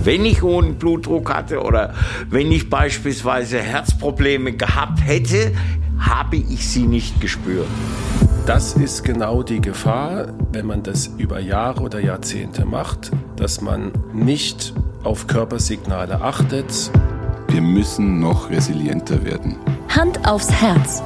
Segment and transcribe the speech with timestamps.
[0.00, 1.92] Also wenn ich hohen Blutdruck hatte oder
[2.30, 5.52] wenn ich beispielsweise Herzprobleme gehabt hätte,
[5.98, 7.66] habe ich sie nicht gespürt.
[8.46, 13.92] Das ist genau die Gefahr, wenn man das über Jahre oder Jahrzehnte macht, dass man
[14.14, 14.72] nicht
[15.04, 16.90] auf Körpersignale achtet.
[17.48, 19.56] Wir müssen noch resilienter werden.
[19.90, 21.02] Hand aufs Herz.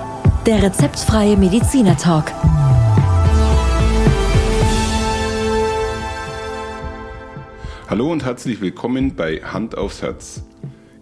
[0.46, 2.26] Der rezeptfreie Mediziner Talk.
[7.94, 10.42] Hallo und herzlich willkommen bei Hand aufs Herz.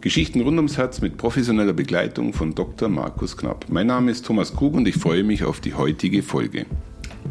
[0.03, 2.91] Geschichten rund ums Herz mit professioneller Begleitung von Dr.
[2.91, 3.65] Markus Knapp.
[3.71, 6.67] Mein Name ist Thomas Krug und ich freue mich auf die heutige Folge.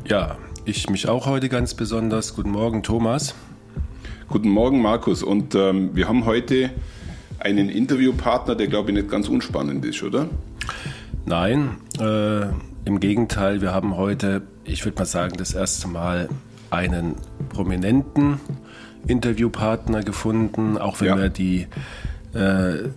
[0.08, 2.34] Ja, ich mich auch heute ganz besonders.
[2.36, 3.36] Guten Morgen, Thomas.
[4.30, 5.22] Guten Morgen, Markus.
[5.22, 6.72] Und ähm, wir haben heute
[7.38, 10.28] einen Interviewpartner, der glaube ich nicht ganz unspannend ist, oder?
[11.28, 12.48] Nein, äh,
[12.86, 16.30] im Gegenteil, wir haben heute, ich würde mal sagen, das erste Mal
[16.72, 17.14] einen
[17.50, 18.40] prominenten
[19.08, 21.18] Interviewpartner gefunden, auch wenn ja.
[21.18, 21.68] wir die
[22.34, 22.90] äh,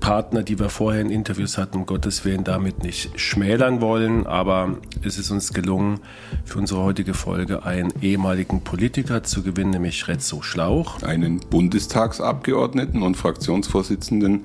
[0.00, 4.76] Partner, die wir vorher in Interviews hatten, um Gottes Willen damit nicht schmälern wollen, aber
[5.02, 6.00] es ist uns gelungen,
[6.44, 11.02] für unsere heutige Folge einen ehemaligen Politiker zu gewinnen, nämlich Rezzo Schlauch.
[11.02, 14.44] Einen Bundestagsabgeordneten und Fraktionsvorsitzenden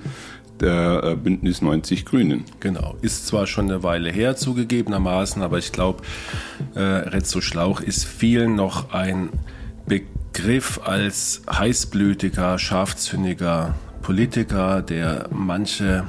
[0.60, 2.46] der äh, Bündnis 90 Grünen.
[2.60, 6.04] Genau, ist zwar schon eine Weile her zugegebenermaßen, aber ich glaube,
[6.76, 9.30] äh, Rezzo Schlauch ist vielen noch ein
[9.86, 10.23] Begriff
[10.84, 16.06] als heißblütiger, scharfzündiger Politiker, der manche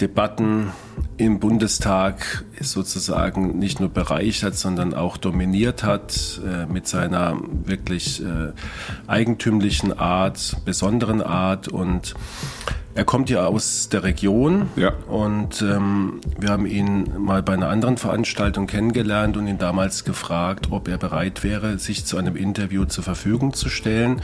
[0.00, 0.70] Debatten
[1.16, 8.52] im Bundestag sozusagen nicht nur bereichert, sondern auch dominiert hat äh, mit seiner wirklich äh,
[9.06, 11.68] eigentümlichen Art, besonderen Art.
[11.68, 12.14] Und
[12.96, 14.92] er kommt ja aus der Region ja.
[15.08, 20.68] und ähm, wir haben ihn mal bei einer anderen Veranstaltung kennengelernt und ihn damals gefragt,
[20.70, 24.22] ob er bereit wäre, sich zu einem Interview zur Verfügung zu stellen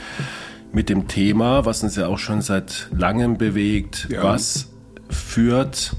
[0.72, 4.22] mit dem Thema, was uns ja auch schon seit langem bewegt, ja.
[4.22, 4.70] was
[5.10, 5.94] führt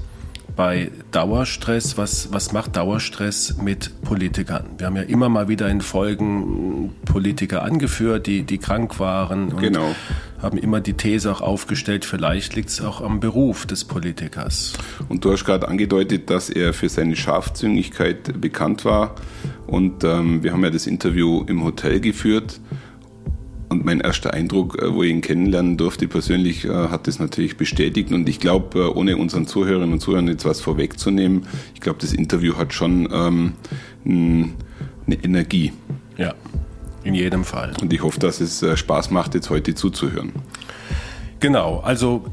[0.56, 4.66] bei Dauerstress, was, was macht Dauerstress mit Politikern?
[4.78, 9.60] Wir haben ja immer mal wieder in Folgen Politiker angeführt, die, die krank waren und
[9.60, 9.94] genau.
[10.40, 14.74] haben immer die These auch aufgestellt, vielleicht liegt es auch am Beruf des Politikers.
[15.08, 19.14] Und du hast gerade angedeutet, dass er für seine Scharfzüngigkeit bekannt war.
[19.66, 22.60] Und ähm, wir haben ja das Interview im Hotel geführt.
[23.68, 27.56] Und mein erster Eindruck, äh, wo ich ihn kennenlernen durfte, persönlich, äh, hat das natürlich
[27.56, 28.12] bestätigt.
[28.12, 32.12] Und ich glaube, äh, ohne unseren Zuhörerinnen und Zuhörern jetzt was vorwegzunehmen, ich glaube, das
[32.12, 33.52] Interview hat schon ähm,
[34.04, 35.72] eine Energie.
[36.16, 36.34] Ja,
[37.02, 37.72] in jedem Fall.
[37.80, 40.32] Und ich hoffe, dass es Spaß macht, jetzt heute zuzuhören.
[41.40, 42.24] Genau, also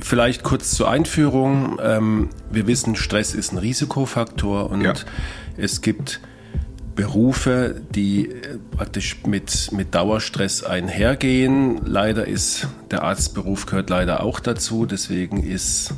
[0.00, 1.78] vielleicht kurz zur Einführung.
[1.82, 4.94] Ähm, wir wissen, Stress ist ein Risikofaktor und ja.
[5.56, 6.20] es gibt
[6.96, 11.82] Berufe, die äh, praktisch mit, mit Dauerstress einhergehen.
[11.84, 14.86] Leider ist der Arztberuf gehört leider auch dazu.
[14.86, 15.94] Deswegen ist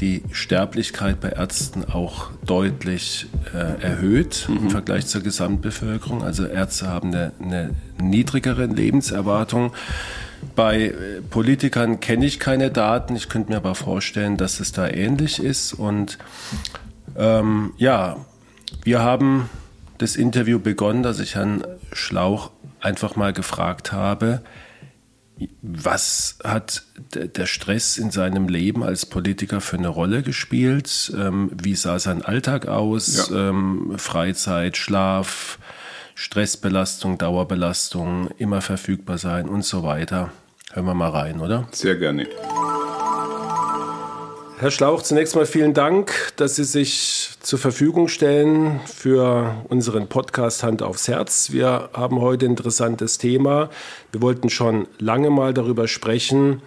[0.00, 4.56] die Sterblichkeit bei Ärzten auch deutlich äh, erhöht mhm.
[4.56, 6.22] im Vergleich zur Gesamtbevölkerung.
[6.22, 9.72] Also Ärzte haben eine, eine niedrigere Lebenserwartung.
[10.56, 10.94] Bei äh,
[11.28, 13.16] Politikern kenne ich keine Daten.
[13.16, 15.74] Ich könnte mir aber vorstellen, dass es da ähnlich ist.
[15.74, 16.18] Und
[17.16, 18.16] ähm, ja,
[18.84, 19.50] wir haben
[19.98, 22.50] das Interview begonnen, dass ich Herrn Schlauch
[22.80, 24.42] einfach mal gefragt habe,
[25.62, 26.82] was hat
[27.14, 31.12] der Stress in seinem Leben als Politiker für eine Rolle gespielt?
[31.16, 33.30] Ähm, wie sah sein Alltag aus?
[33.30, 33.50] Ja.
[33.50, 35.58] Ähm, Freizeit, Schlaf,
[36.14, 40.32] Stressbelastung, Dauerbelastung, immer verfügbar sein und so weiter.
[40.72, 41.68] Hören wir mal rein, oder?
[41.70, 42.26] Sehr gerne.
[44.60, 50.64] Herr Schlauch, zunächst mal vielen Dank, dass Sie sich zur Verfügung stellen für unseren Podcast
[50.64, 51.52] Hand aufs Herz.
[51.52, 53.70] Wir haben heute ein interessantes Thema.
[54.10, 56.60] Wir wollten schon lange mal darüber sprechen,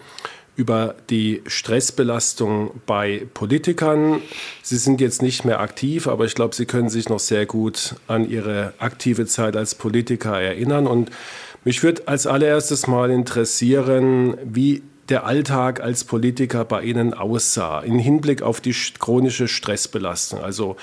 [0.56, 4.22] über die Stressbelastung bei Politikern.
[4.62, 7.96] Sie sind jetzt nicht mehr aktiv, aber ich glaube, Sie können sich noch sehr gut
[8.08, 10.88] an Ihre aktive Zeit als Politiker erinnern.
[10.88, 11.10] Und
[11.66, 18.00] mich würde als allererstes mal interessieren, wie der Alltag als Politiker bei Ihnen aussah, im
[18.00, 20.78] Hinblick auf die chronische Stressbelastung, also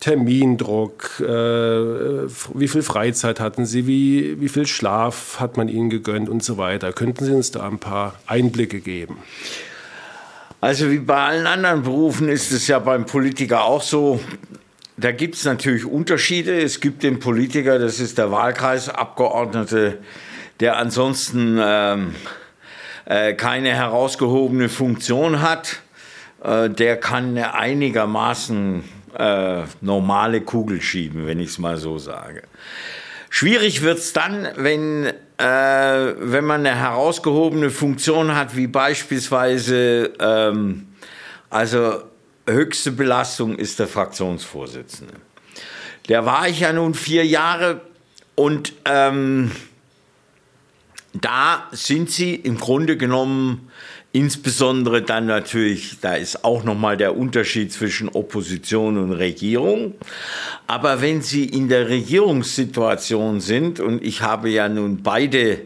[0.00, 6.28] Termindruck, äh, wie viel Freizeit hatten Sie, wie, wie viel Schlaf hat man Ihnen gegönnt
[6.28, 6.92] und so weiter.
[6.92, 9.18] Könnten Sie uns da ein paar Einblicke geben?
[10.60, 14.20] Also wie bei allen anderen Berufen ist es ja beim Politiker auch so,
[14.96, 16.60] da gibt es natürlich Unterschiede.
[16.60, 19.98] Es gibt den Politiker, das ist der Wahlkreisabgeordnete,
[20.60, 21.58] der ansonsten...
[21.60, 22.14] Ähm,
[23.04, 25.80] äh, keine herausgehobene Funktion hat,
[26.42, 28.84] äh, der kann einigermaßen
[29.18, 32.42] äh, normale Kugel schieben, wenn ich es mal so sage.
[33.30, 35.12] Schwierig wird es dann, wenn
[35.42, 40.86] äh, wenn man eine herausgehobene Funktion hat, wie beispielsweise, ähm,
[41.50, 42.02] also
[42.46, 45.14] höchste Belastung ist der Fraktionsvorsitzende.
[46.08, 47.80] Der war ich ja nun vier Jahre
[48.36, 49.50] und ähm,
[51.14, 53.70] da sind sie im Grunde genommen
[54.14, 59.94] Insbesondere dann natürlich, da ist auch nochmal der Unterschied zwischen Opposition und Regierung.
[60.66, 65.62] Aber wenn Sie in der Regierungssituation sind, und ich habe ja nun beide,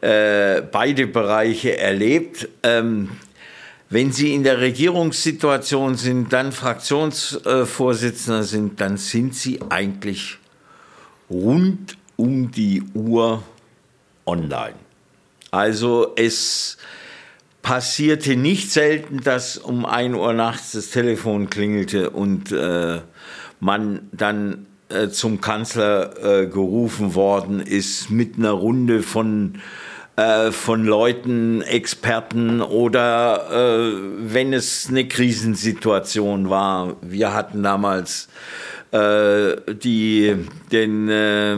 [0.00, 3.10] äh, beide Bereiche erlebt, ähm,
[3.90, 10.38] wenn Sie in der Regierungssituation sind, dann Fraktionsvorsitzender sind, dann sind Sie eigentlich
[11.28, 13.42] rund um die Uhr
[14.26, 14.74] online.
[15.50, 16.78] Also es
[17.62, 23.00] passierte nicht selten, dass um 1 Uhr nachts das Telefon klingelte und äh,
[23.60, 29.60] man dann äh, zum Kanzler äh, gerufen worden ist mit einer Runde von
[30.16, 36.96] äh, von Leuten, Experten oder äh, wenn es eine Krisensituation war.
[37.00, 38.28] Wir hatten damals
[38.90, 40.36] äh, die,
[40.70, 41.56] den, äh,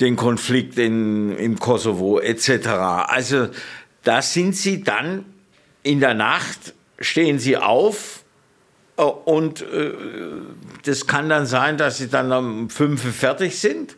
[0.00, 2.68] den Konflikt in, im Kosovo etc.
[3.06, 3.48] Also
[4.02, 5.24] da sind sie dann
[5.82, 8.24] in der Nacht, stehen sie auf
[8.96, 9.92] äh, und äh,
[10.84, 13.96] das kann dann sein, dass sie dann um fünf fertig sind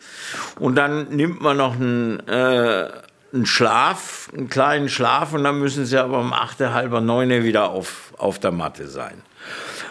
[0.59, 2.89] und dann nimmt man noch einen, äh,
[3.33, 7.71] einen Schlaf, einen kleinen Schlaf und dann müssen sie aber um acht, halber neun wieder
[7.71, 9.23] auf, auf der Matte sein.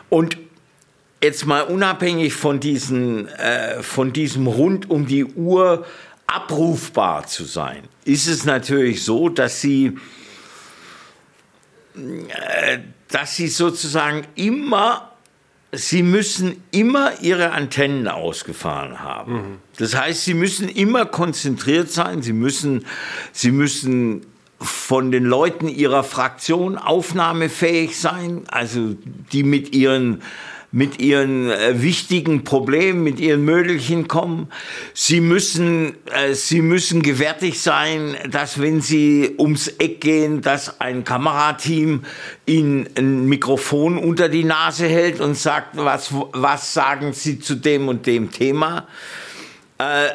[0.10, 0.38] Und
[1.24, 5.86] jetzt mal unabhängig von, diesen, äh, von diesem rund um die Uhr
[6.28, 9.98] abrufbar zu sein, ist es natürlich so, dass sie,
[11.96, 12.80] äh,
[13.10, 15.08] dass sie sozusagen immer
[15.74, 19.34] Sie müssen immer Ihre Antennen ausgefahren haben.
[19.34, 19.58] Mhm.
[19.78, 22.22] Das heißt, Sie müssen immer konzentriert sein.
[22.22, 22.86] Sie müssen,
[23.32, 24.26] Sie müssen
[24.60, 28.98] von den Leuten Ihrer Fraktion aufnahmefähig sein, also
[29.32, 30.22] die mit ihren
[30.72, 34.48] mit ihren äh, wichtigen Problemen, mit ihren Mödelchen kommen.
[34.94, 41.04] Sie müssen, äh, sie müssen gewärtig sein, dass wenn sie ums Eck gehen, dass ein
[41.04, 42.04] Kamerateam
[42.46, 47.90] ihnen ein Mikrofon unter die Nase hält und sagt, was, was sagen Sie zu dem
[47.90, 48.88] und dem Thema.
[49.78, 50.10] Äh,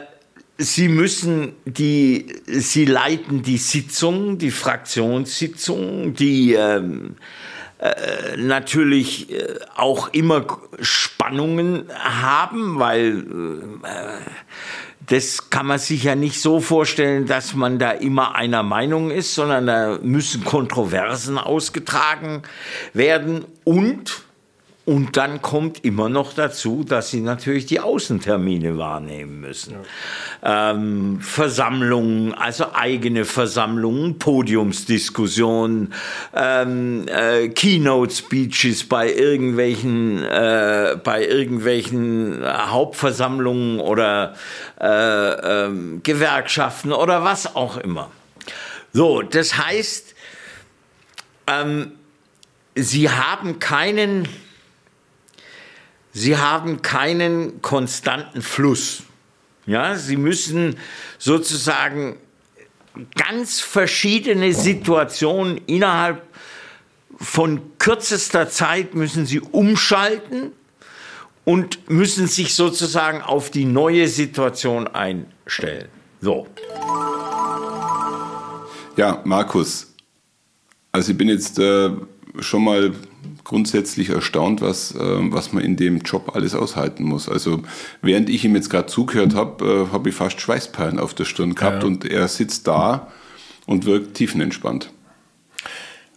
[0.58, 7.16] Sie müssen die, Sie leiten die Sitzungen, die Fraktionssitzungen, die ähm,
[7.78, 10.46] äh, natürlich äh, auch immer
[10.80, 13.26] Spannungen haben, weil
[13.84, 14.30] äh,
[15.08, 19.34] das kann man sich ja nicht so vorstellen, dass man da immer einer Meinung ist,
[19.34, 22.42] sondern da müssen Kontroversen ausgetragen
[22.92, 23.44] werden.
[23.64, 24.25] Und
[24.86, 29.74] und dann kommt immer noch dazu, dass sie natürlich die Außentermine wahrnehmen müssen.
[30.44, 30.70] Ja.
[30.70, 35.92] Ähm, Versammlungen, also eigene Versammlungen, Podiumsdiskussionen,
[36.32, 44.34] ähm, äh, Keynote-Speeches bei irgendwelchen, äh, bei irgendwelchen Hauptversammlungen oder
[44.80, 44.86] äh,
[45.64, 48.12] ähm, Gewerkschaften oder was auch immer.
[48.92, 50.14] So, das heißt,
[51.48, 51.90] ähm,
[52.76, 54.28] sie haben keinen
[56.16, 59.02] sie haben keinen konstanten Fluss.
[59.66, 60.76] Ja, sie müssen
[61.18, 62.16] sozusagen
[63.14, 66.22] ganz verschiedene Situationen innerhalb
[67.18, 70.52] von kürzester Zeit müssen sie umschalten
[71.44, 75.88] und müssen sich sozusagen auf die neue Situation einstellen.
[76.22, 76.46] So.
[78.96, 79.94] Ja, Markus,
[80.92, 81.90] also ich bin jetzt äh,
[82.40, 82.92] schon mal
[83.44, 87.28] grundsätzlich erstaunt, was, äh, was man in dem Job alles aushalten muss.
[87.28, 87.62] Also
[88.02, 91.54] während ich ihm jetzt gerade zugehört habe, äh, habe ich fast Schweißperlen auf der Stirn
[91.54, 91.86] gehabt ja.
[91.86, 93.08] und er sitzt da
[93.66, 94.90] und wirkt tiefenentspannt.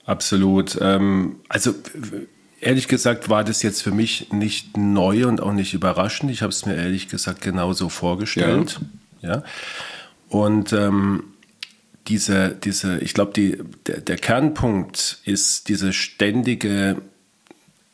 [0.06, 0.78] Absolut.
[0.82, 1.74] Ähm, also
[2.62, 6.32] ehrlich gesagt war das jetzt für mich nicht neu und auch nicht überraschend.
[6.32, 8.80] Ich habe es mir ehrlich gesagt genauso vorgestellt.
[9.22, 9.30] Ja.
[9.30, 9.44] ja.
[10.30, 11.24] Und ähm,
[12.10, 16.98] diese, diese, ich glaube, die, der, der Kernpunkt ist diese ständige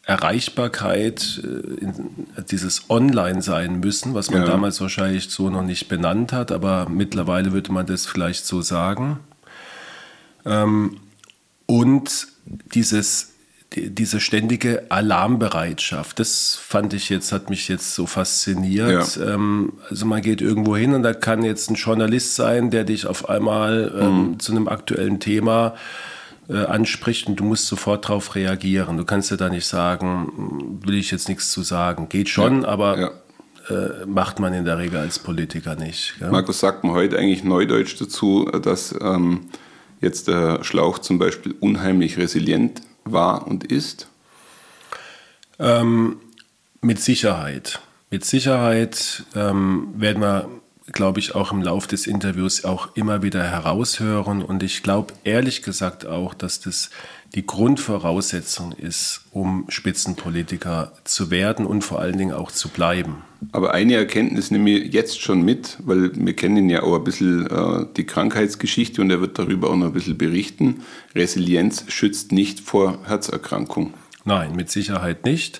[0.04, 4.48] Erreichbarkeit, äh, dieses Online sein müssen, was man ja.
[4.48, 9.20] damals wahrscheinlich so noch nicht benannt hat, aber mittlerweile würde man das vielleicht so sagen.
[10.46, 10.98] Ähm,
[11.66, 12.28] und
[12.74, 13.34] dieses,
[13.74, 19.18] diese ständige Alarmbereitschaft, das fand ich jetzt, hat mich jetzt so fasziniert.
[19.18, 19.34] Ja.
[19.34, 23.06] Ähm, also man geht irgendwo hin und da kann jetzt ein Journalist sein, der dich
[23.06, 24.40] auf einmal ähm, mhm.
[24.40, 25.76] zu einem aktuellen Thema
[26.48, 28.98] äh, anspricht und du musst sofort darauf reagieren.
[28.98, 32.08] Du kannst ja da nicht sagen, will ich jetzt nichts zu sagen.
[32.08, 33.76] Geht schon, ja, aber ja.
[33.76, 36.16] äh, macht man in der Regel als Politiker nicht.
[36.20, 36.30] Gell?
[36.32, 39.50] Markus, sagt man heute eigentlich neudeutsch dazu, dass ähm,
[40.00, 44.08] jetzt der Schlauch zum Beispiel unheimlich resilient war und ist?
[45.60, 46.18] Ähm,
[46.82, 47.80] mit Sicherheit.
[48.10, 50.50] Mit Sicherheit ähm, werden wir
[50.92, 54.44] glaube ich, auch im Laufe des Interviews auch immer wieder heraushören.
[54.44, 56.90] Und ich glaube ehrlich gesagt auch, dass das
[57.36, 63.24] die Grundvoraussetzung ist, um Spitzenpolitiker zu werden und vor allen Dingen auch zu bleiben.
[63.52, 67.46] Aber eine Erkenntnis nehme ich jetzt schon mit, weil wir kennen ja auch ein bisschen
[67.46, 70.82] äh, die Krankheitsgeschichte und er wird darüber auch noch ein bisschen berichten.
[71.14, 73.94] Resilienz schützt nicht vor Herzerkrankung.
[74.24, 75.60] Nein, mit Sicherheit nicht.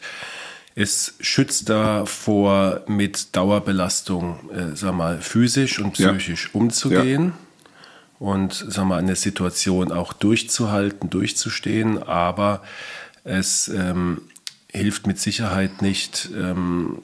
[0.76, 6.60] Es schützt davor, mit Dauerbelastung, äh, sag mal, physisch und psychisch ja.
[6.60, 7.26] umzugehen.
[7.26, 7.45] Ja.
[8.18, 12.62] Und sag mal, eine Situation auch durchzuhalten, durchzustehen, aber
[13.24, 14.22] es ähm,
[14.72, 17.00] hilft mit Sicherheit nicht, ähm,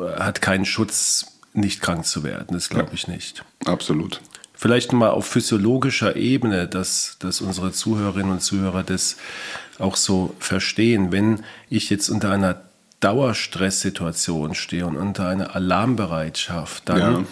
[0.00, 2.48] hat keinen Schutz, nicht krank zu werden.
[2.50, 2.94] Das glaube ja.
[2.94, 3.44] ich nicht.
[3.64, 4.20] Absolut.
[4.54, 9.16] Vielleicht mal auf physiologischer Ebene, dass, dass unsere Zuhörerinnen und Zuhörer das
[9.78, 11.12] auch so verstehen.
[11.12, 12.60] Wenn ich jetzt unter einer
[13.00, 17.24] Dauerstresssituation stehe und unter einer Alarmbereitschaft, dann ja.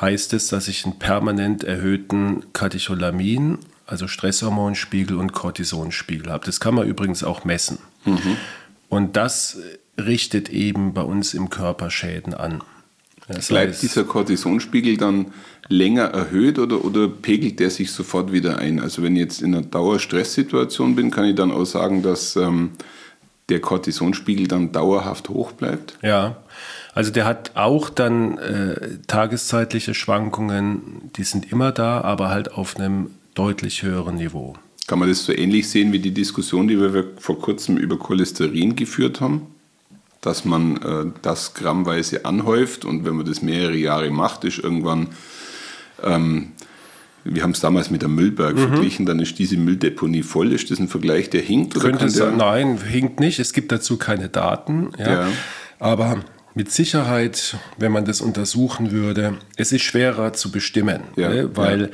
[0.00, 6.44] Heißt es, dass ich einen permanent erhöhten Katecholamin, also Stresshormonspiegel und Cortisonspiegel habe.
[6.46, 7.78] Das kann man übrigens auch messen.
[8.04, 8.36] Mhm.
[8.88, 9.58] Und das
[9.98, 12.62] richtet eben bei uns im Körper Schäden an.
[13.26, 15.32] Das Bleibt heißt, dieser Cortisonspiegel dann
[15.68, 18.80] länger erhöht oder, oder pegelt der sich sofort wieder ein?
[18.80, 22.70] Also wenn ich jetzt in einer Dauerstresssituation bin, kann ich dann auch sagen, dass ähm,
[23.50, 25.98] der Cortisonspiegel dann dauerhaft hoch bleibt?
[26.02, 26.38] Ja,
[26.98, 32.76] also der hat auch dann äh, tageszeitliche Schwankungen, die sind immer da, aber halt auf
[32.76, 34.56] einem deutlich höheren Niveau.
[34.88, 38.74] Kann man das so ähnlich sehen wie die Diskussion, die wir vor kurzem über Cholesterin
[38.74, 39.42] geführt haben?
[40.22, 45.10] Dass man äh, das grammweise anhäuft und wenn man das mehrere Jahre macht, ist irgendwann
[46.02, 46.48] ähm,
[47.22, 48.70] wir haben es damals mit der Müllberg mhm.
[48.70, 50.52] verglichen, dann ist diese Mülldeponie voll.
[50.52, 51.76] Ist das ein Vergleich, der hinkt?
[51.76, 53.38] Oder Könnte sein, nein, hinkt nicht.
[53.38, 54.90] Es gibt dazu keine Daten.
[54.98, 55.12] Ja.
[55.12, 55.28] ja.
[55.78, 56.24] Aber
[56.58, 61.56] mit Sicherheit, wenn man das untersuchen würde, es ist schwerer zu bestimmen, ja, ne?
[61.56, 61.88] weil ja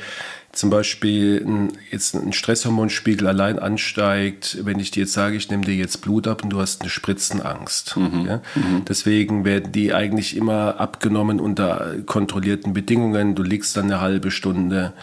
[0.55, 5.65] zum Beispiel ein, jetzt ein Stresshormonspiegel allein ansteigt, wenn ich dir jetzt sage, ich nehme
[5.65, 7.97] dir jetzt Blut ab und du hast eine Spritzenangst.
[7.97, 8.25] Mhm.
[8.25, 8.41] Ja?
[8.55, 8.85] Mhm.
[8.87, 13.35] Deswegen werden die eigentlich immer abgenommen unter kontrollierten Bedingungen.
[13.35, 14.93] Du liegst dann eine halbe Stunde,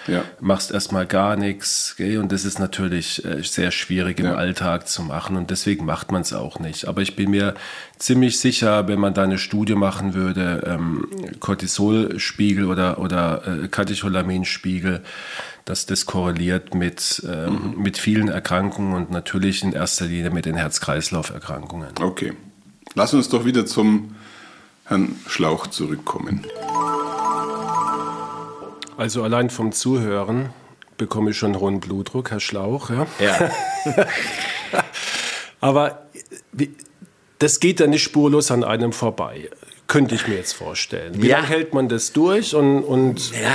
[0.40, 1.95] machst erstmal gar nichts.
[1.99, 2.19] Gell?
[2.19, 4.33] Und das ist natürlich äh, sehr schwierig im.
[4.33, 6.88] Alltag zu machen und deswegen macht man es auch nicht.
[6.88, 7.52] Aber ich bin mir
[8.02, 15.02] ziemlich sicher, wenn man da eine Studie machen würde, ähm, Cortisolspiegel oder, oder äh, Katecholaminspiegel,
[15.64, 17.82] dass das korreliert mit, ähm, mhm.
[17.82, 21.90] mit vielen Erkrankungen und natürlich in erster Linie mit den Herz-Kreislauf-Erkrankungen.
[22.00, 22.32] Okay.
[22.94, 24.16] Lass uns doch wieder zum
[24.85, 26.44] Herrn Schlauch zurückkommen.
[28.97, 30.50] Also allein vom Zuhören
[30.99, 32.90] bekomme ich schon hohen Blutdruck, Herr Schlauch.
[32.90, 33.06] Ja.
[33.21, 33.50] ja.
[35.61, 36.02] Aber
[36.52, 36.75] wie,
[37.42, 39.50] das geht ja nicht spurlos an einem vorbei.
[39.88, 41.20] Könnte ich mir jetzt vorstellen.
[41.20, 41.38] Wie ja.
[41.38, 43.54] lange hält man das durch und, und ja.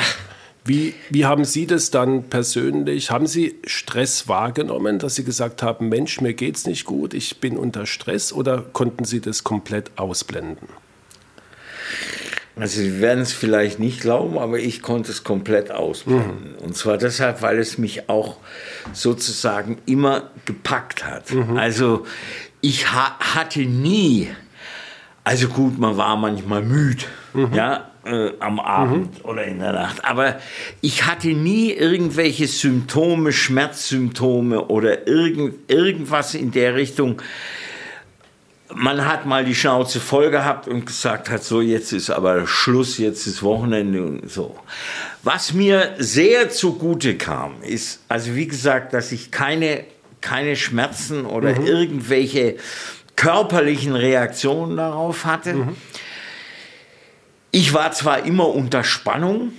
[0.66, 3.12] wie, wie haben Sie das dann persönlich?
[3.12, 7.40] Haben Sie Stress wahrgenommen, dass Sie gesagt haben, Mensch, mir geht es nicht gut, ich
[7.40, 10.68] bin unter Stress oder konnten Sie das komplett ausblenden?
[12.60, 16.56] Also Sie werden es vielleicht nicht glauben, aber ich konnte es komplett ausblenden.
[16.58, 16.66] Mhm.
[16.66, 18.38] Und zwar deshalb, weil es mich auch
[18.94, 21.32] sozusagen immer gepackt hat.
[21.32, 21.58] Mhm.
[21.58, 22.06] Also
[22.62, 24.30] ich ha hatte nie,
[25.24, 27.54] also gut, man war manchmal müde, mhm.
[27.54, 29.30] ja, äh, am Abend mhm.
[29.30, 30.40] oder in der Nacht, aber
[30.82, 37.22] ich hatte nie irgendwelche Symptome, Schmerzsymptome oder irgend, irgendwas in der Richtung.
[38.74, 42.98] Man hat mal die Schnauze voll gehabt und gesagt hat, so jetzt ist aber Schluss,
[42.98, 44.58] jetzt ist Wochenende und so.
[45.24, 49.86] Was mir sehr zugute kam, ist, also wie gesagt, dass ich keine
[50.22, 51.66] keine Schmerzen oder mhm.
[51.66, 52.58] irgendwelche
[53.16, 55.54] körperlichen Reaktionen darauf hatte.
[55.54, 55.76] Mhm.
[57.52, 59.52] Ich war zwar immer unter Spannung,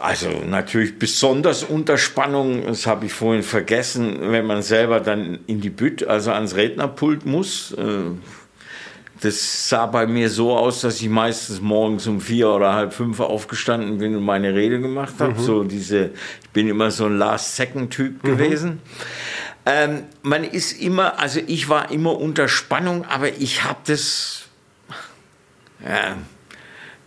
[0.00, 5.60] also natürlich besonders unter Spannung, das habe ich vorhin vergessen, wenn man selber dann in
[5.60, 7.72] die Bütt, also ans Rednerpult muss.
[7.72, 8.12] Äh,
[9.20, 13.20] das sah bei mir so aus, dass ich meistens morgens um vier oder halb fünf
[13.20, 15.34] aufgestanden bin und meine Rede gemacht habe.
[15.34, 15.38] Mhm.
[15.38, 16.10] So diese,
[16.42, 18.28] ich bin immer so ein Last-Second-Typ mhm.
[18.28, 18.80] gewesen.
[19.64, 24.46] Ähm, man ist immer, also ich war immer unter Spannung, aber ich habe das,
[25.84, 26.16] ja,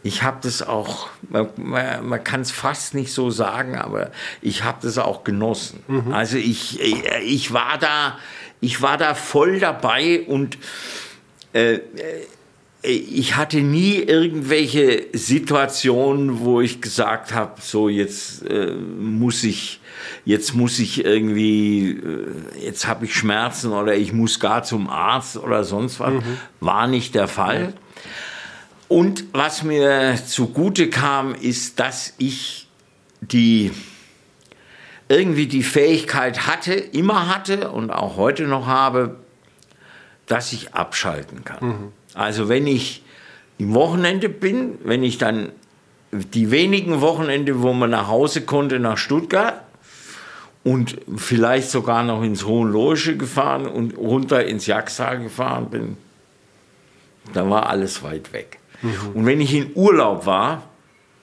[0.03, 4.77] ich habe das auch, man, man, kann es fast nicht so sagen, aber ich habe
[4.81, 5.83] das auch genossen.
[5.87, 6.13] Mhm.
[6.13, 8.19] Also ich, ich war da,
[8.61, 10.57] ich war da voll dabei und
[11.53, 11.79] äh,
[12.85, 19.79] ich hatte nie irgendwelche Situationen, wo ich gesagt habe, so jetzt äh, muss ich,
[20.23, 25.37] jetzt muss ich irgendwie, äh, jetzt habe ich Schmerzen oder ich muss gar zum Arzt
[25.37, 26.13] oder sonst was.
[26.13, 26.37] Mhm.
[26.59, 27.73] War nicht der Fall.
[28.87, 32.67] Und was mir zugute kam, ist, dass ich
[33.21, 33.71] die
[35.07, 39.17] irgendwie die Fähigkeit hatte, immer hatte und auch heute noch habe,
[40.27, 41.67] dass ich abschalten kann.
[41.67, 41.91] Mhm.
[42.15, 43.03] Also wenn ich
[43.57, 45.49] im Wochenende bin, wenn ich dann
[46.11, 49.61] die wenigen Wochenende, wo man nach Hause konnte, nach Stuttgart
[50.63, 55.97] und vielleicht sogar noch ins Hohenlohe gefahren und runter ins Jagstal gefahren bin,
[57.33, 58.59] da war alles weit weg.
[58.81, 58.91] Mhm.
[59.13, 60.63] Und wenn ich in Urlaub war,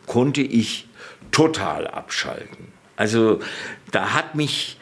[0.07, 0.89] konnte ich
[1.31, 2.69] total abschalten.
[2.97, 3.41] Also
[3.91, 4.77] da hat mich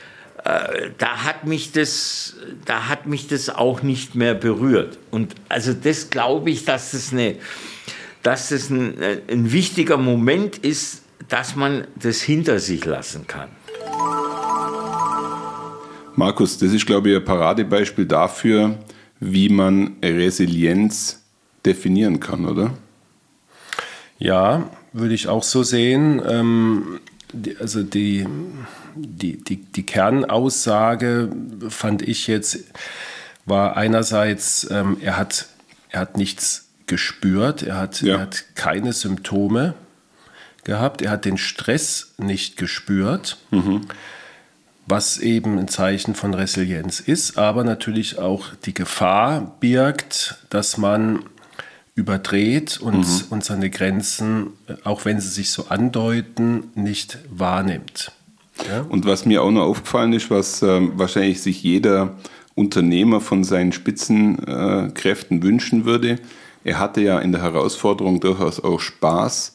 [0.99, 4.99] da hat mich das, da hat mich das auch nicht mehr berührt.
[5.11, 7.37] Und also das glaube ich, dass das eine,
[8.23, 13.51] dass das ein, äh, ein wichtiger Moment ist, dass man das hinter sich lassen kann.
[16.17, 18.79] Markus, das ist, glaube ich, ein Paradebeispiel dafür,
[19.21, 21.23] wie man Resilienz
[21.65, 22.75] definieren kann, oder?
[24.19, 26.21] Ja, würde ich auch so sehen.
[26.27, 27.01] Ähm,
[27.59, 28.27] also die,
[28.95, 31.31] die, die, die Kernaussage
[31.69, 32.61] fand ich jetzt,
[33.47, 35.47] war einerseits, ähm, er, hat,
[35.91, 38.15] er hat nichts gespürt, er hat, ja.
[38.15, 39.75] er hat keine Symptome
[40.65, 43.83] gehabt, er hat den Stress nicht gespürt, mhm.
[44.87, 51.25] was eben ein Zeichen von Resilienz ist, aber natürlich auch die Gefahr birgt, dass man
[51.95, 53.25] überdreht und, mhm.
[53.31, 54.55] und seine Grenzen,
[54.85, 58.13] auch wenn sie sich so andeuten, nicht wahrnimmt.
[58.69, 58.87] Ja?
[58.89, 62.17] Und was mir auch noch aufgefallen ist, was äh, wahrscheinlich sich jeder
[62.55, 66.19] Unternehmer von seinen Spitzenkräften äh, wünschen würde,
[66.63, 69.55] er hatte ja in der Herausforderung durchaus auch Spaß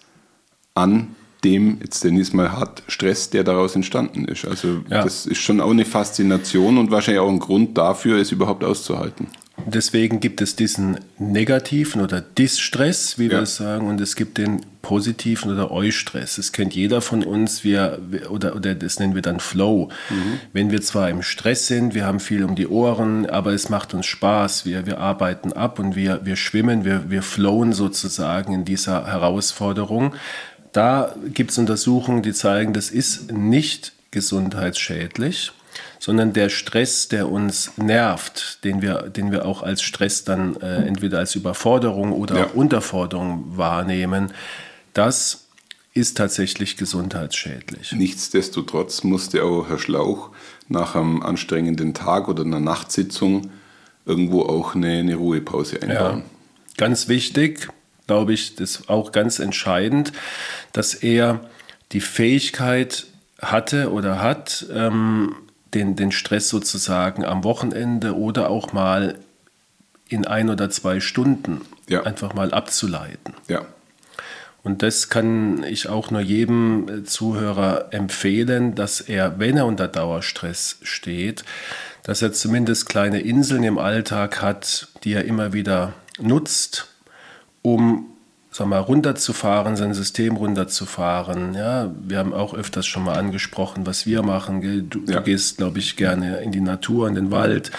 [0.74, 4.46] an dem, jetzt den ich mal hat, Stress, der daraus entstanden ist.
[4.46, 5.04] Also ja.
[5.04, 9.28] das ist schon auch eine Faszination und wahrscheinlich auch ein Grund dafür, es überhaupt auszuhalten.
[9.66, 13.40] Deswegen gibt es diesen negativen oder Distress, wie ja.
[13.40, 16.36] wir sagen, und es gibt den positiven oder Eustress.
[16.36, 19.90] Das kennt jeder von uns, wir, oder, oder das nennen wir dann Flow.
[20.10, 20.40] Mhm.
[20.54, 23.94] Wenn wir zwar im Stress sind, wir haben viel um die Ohren, aber es macht
[23.94, 28.66] uns Spaß, wir, wir arbeiten ab und wir, wir schwimmen, wir, wir flowen sozusagen in
[28.66, 30.14] dieser Herausforderung.
[30.74, 35.54] Da gibt es Untersuchungen, die zeigen, das ist nicht gesundheitsschädlich
[36.06, 40.86] sondern der Stress, der uns nervt, den wir, den wir auch als Stress dann äh,
[40.86, 42.46] entweder als Überforderung oder ja.
[42.54, 44.32] Unterforderung wahrnehmen,
[44.94, 45.48] das
[45.96, 47.92] ist tatsächlich gesundheitsschädlich.
[47.92, 50.30] Nichtsdestotrotz musste auch Herr Schlauch
[50.68, 53.50] nach einem anstrengenden Tag oder einer Nachtsitzung
[54.06, 56.20] irgendwo auch eine, eine Ruhepause einbauen.
[56.20, 56.24] Ja,
[56.78, 57.70] ganz wichtig,
[58.06, 60.12] glaube ich, das ist auch ganz entscheidend,
[60.72, 61.50] dass er
[61.94, 63.08] die Fähigkeit
[63.42, 65.34] hatte oder hat, ähm,
[65.76, 69.20] den, den Stress sozusagen am Wochenende oder auch mal
[70.08, 72.04] in ein oder zwei Stunden ja.
[72.04, 73.34] einfach mal abzuleiten.
[73.48, 73.66] Ja.
[74.64, 79.88] Und das kann ich auch nur jedem äh, Zuhörer empfehlen, dass er, wenn er unter
[79.88, 81.46] Dauerstress steht,
[82.02, 86.88] dass er zumindest kleine Inseln im Alltag hat, die er immer wieder nutzt,
[87.62, 88.15] um
[88.56, 91.56] sag mal, runterzufahren, sein System runterzufahren.
[91.56, 94.90] Ja, wir haben auch öfters schon mal angesprochen, was wir machen.
[94.90, 95.18] Du, ja.
[95.18, 97.72] du gehst, glaube ich, gerne in die Natur, in den Wald.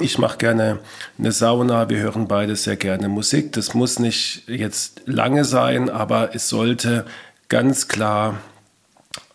[0.00, 0.78] Ich mache gerne
[1.18, 1.88] eine Sauna.
[1.88, 3.52] Wir hören beide sehr gerne Musik.
[3.52, 7.06] Das muss nicht jetzt lange sein, aber es sollte
[7.48, 8.38] ganz klar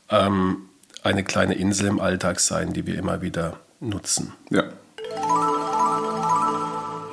[0.09, 0.57] ähm,
[1.03, 4.33] eine kleine Insel im Alltag sein, die wir immer wieder nutzen.
[4.49, 4.63] Ja.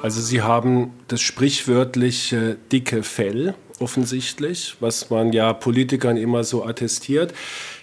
[0.03, 7.35] Also Sie haben das sprichwörtliche dicke Fell offensichtlich, was man ja Politikern immer so attestiert.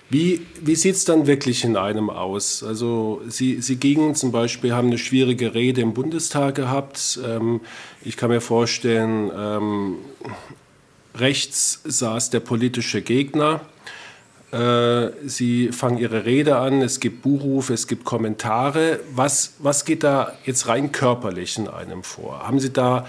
[0.09, 2.63] Wie, wie sieht es dann wirklich in einem aus?
[2.63, 7.19] Also Sie, Sie gingen zum Beispiel, haben eine schwierige Rede im Bundestag gehabt.
[7.23, 7.61] Ähm,
[8.03, 9.95] ich kann mir vorstellen, ähm,
[11.13, 13.76] rechts saß der politische Gegner äh,
[15.25, 19.01] Sie fangen Ihre Rede an, es gibt Buchrufe, es gibt Kommentare.
[19.13, 22.47] Was, was geht da jetzt rein körperlich in einem vor?
[22.47, 23.05] Haben Sie da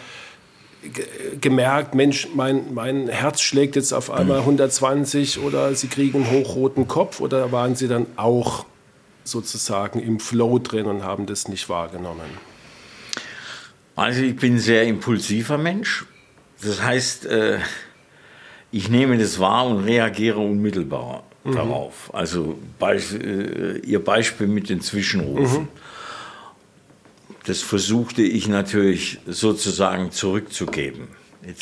[1.41, 6.87] gemerkt, Mensch, mein, mein Herz schlägt jetzt auf einmal 120 oder Sie kriegen einen hochroten
[6.87, 8.65] Kopf oder waren Sie dann auch
[9.25, 12.31] sozusagen im Flow drin und haben das nicht wahrgenommen?
[13.97, 16.07] Also ich bin ein sehr impulsiver Mensch.
[16.63, 17.59] Das heißt, äh,
[18.71, 21.55] ich nehme das wahr und reagiere unmittelbar mhm.
[21.57, 22.15] darauf.
[22.15, 25.63] Also Be äh, Ihr Beispiel mit den Zwischenrufen.
[25.63, 25.69] Mhm.
[27.45, 31.09] das versuchte ich natürlich sozusagen zurückzugeben.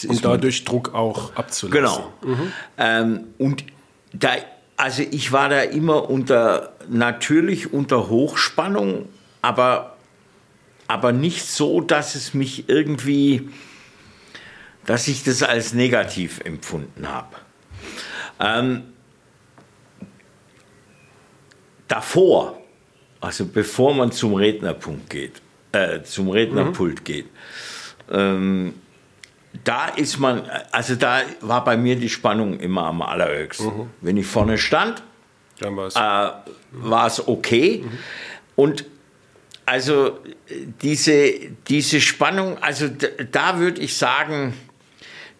[0.08, 2.04] und dadurch Druck auch abzulassen.
[2.20, 2.34] Genau.
[2.34, 2.52] Mhm.
[2.78, 3.64] Ähm, und
[4.12, 4.30] da,
[4.76, 9.08] also ich war da immer unter, natürlich unter Hochspannung,
[9.42, 9.96] aber,
[10.88, 13.48] aber nicht so, dass es mich irgendwie,
[14.86, 17.36] dass ich das als negativ empfunden habe.
[18.40, 18.82] Ähm,
[21.88, 22.60] davor,
[23.20, 25.40] also bevor man zum Rednerpunkt geht,
[25.72, 27.04] äh, zum Rednerpult mhm.
[27.04, 27.26] geht,
[28.10, 28.74] ähm,
[29.64, 33.66] da ist man, also da war bei mir die Spannung immer am allerhöchsten.
[33.66, 33.90] Mhm.
[34.00, 35.02] Wenn ich vorne stand,
[35.60, 37.84] äh, war es okay.
[37.84, 37.98] Mhm.
[38.54, 38.84] Und
[39.64, 40.18] also
[40.82, 41.32] diese,
[41.66, 42.88] diese Spannung, also
[43.32, 44.54] da würde ich sagen,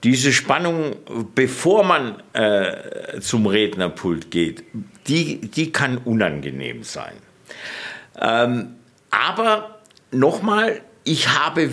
[0.07, 0.95] diese Spannung,
[1.35, 4.63] bevor man äh, zum Rednerpult geht,
[5.09, 7.15] die, die kann unangenehm sein.
[8.17, 8.77] Ähm,
[9.11, 9.81] aber
[10.13, 11.71] nochmal, ich habe, äh,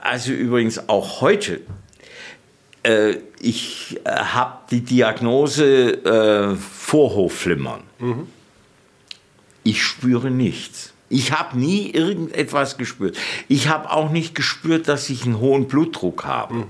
[0.00, 1.60] also übrigens auch heute,
[2.82, 7.82] äh, ich äh, habe die Diagnose äh, Vorhofflimmern.
[7.98, 8.26] Mhm.
[9.64, 10.93] Ich spüre nichts.
[11.14, 13.16] Ich habe nie irgendetwas gespürt.
[13.46, 16.66] Ich habe auch nicht gespürt, dass ich einen hohen Blutdruck habe mhm.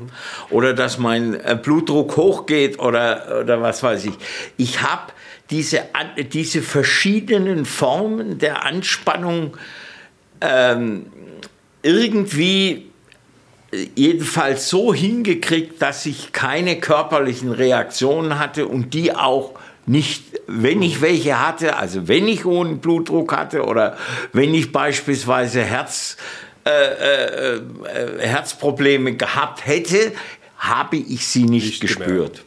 [0.50, 4.12] oder dass mein äh, Blutdruck hochgeht oder, oder was weiß ich.
[4.58, 5.12] Ich habe
[5.48, 5.84] diese,
[6.34, 9.56] diese verschiedenen Formen der Anspannung
[10.42, 11.06] ähm,
[11.82, 12.90] irgendwie
[13.72, 19.54] äh, jedenfalls so hingekriegt, dass ich keine körperlichen Reaktionen hatte und die auch
[19.86, 23.96] nicht, wenn ich welche hatte, also wenn ich hohen Blutdruck hatte oder
[24.32, 26.16] wenn ich beispielsweise Herz,
[26.64, 30.12] äh, äh, äh Herzprobleme gehabt hätte,
[30.58, 32.44] habe ich sie nicht, nicht gespürt.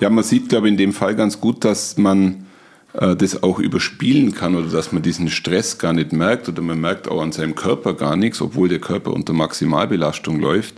[0.00, 2.46] Ja, man sieht, glaube ich, in dem Fall ganz gut, dass man
[2.92, 6.80] äh, das auch überspielen kann oder dass man diesen Stress gar nicht merkt oder man
[6.80, 10.74] merkt auch an seinem Körper gar nichts, obwohl der Körper unter Maximalbelastung läuft.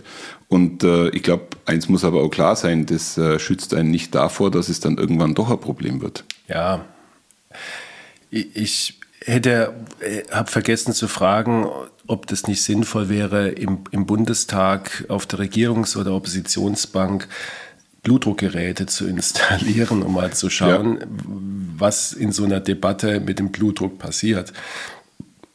[0.51, 4.13] Und äh, ich glaube, eins muss aber auch klar sein, das äh, schützt einen nicht
[4.13, 6.25] davor, dass es dann irgendwann doch ein Problem wird.
[6.49, 6.83] Ja,
[8.29, 11.67] ich hätte, äh, habe vergessen zu fragen,
[12.05, 17.29] ob das nicht sinnvoll wäre, im, im Bundestag auf der Regierungs- oder Oppositionsbank
[18.03, 21.07] Blutdruckgeräte zu installieren, um mal zu schauen, ja.
[21.77, 24.51] was in so einer Debatte mit dem Blutdruck passiert.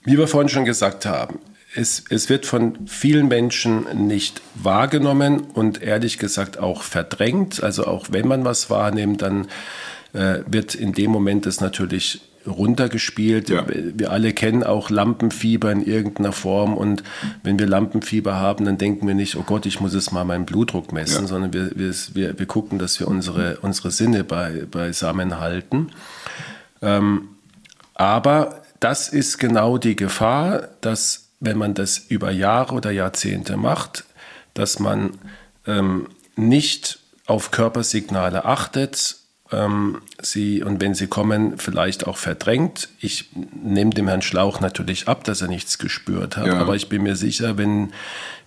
[0.04, 1.38] Wie wir vorhin schon gesagt haben,
[1.76, 7.62] es, es wird von vielen Menschen nicht wahrgenommen und ehrlich gesagt auch verdrängt.
[7.62, 9.48] Also auch wenn man was wahrnimmt, dann
[10.12, 13.50] äh, wird in dem Moment es natürlich runtergespielt.
[13.50, 13.66] Ja.
[13.68, 17.02] Wir alle kennen auch Lampenfieber in irgendeiner Form und
[17.42, 20.46] wenn wir Lampenfieber haben, dann denken wir nicht, oh Gott, ich muss jetzt mal meinen
[20.46, 21.28] Blutdruck messen, ja.
[21.28, 25.88] sondern wir, wir, wir gucken, dass wir unsere, unsere Sinne bei, beisammen halten.
[26.80, 27.28] Ähm,
[27.94, 34.04] aber das ist genau die Gefahr, dass wenn man das über Jahre oder Jahrzehnte macht,
[34.54, 35.12] dass man
[35.66, 39.16] ähm, nicht auf Körpersignale achtet,
[39.52, 42.88] ähm, sie und wenn sie kommen, vielleicht auch verdrängt.
[43.00, 46.58] Ich nehme dem Herrn Schlauch natürlich ab, dass er nichts gespürt hat, ja.
[46.58, 47.92] aber ich bin mir sicher, wenn,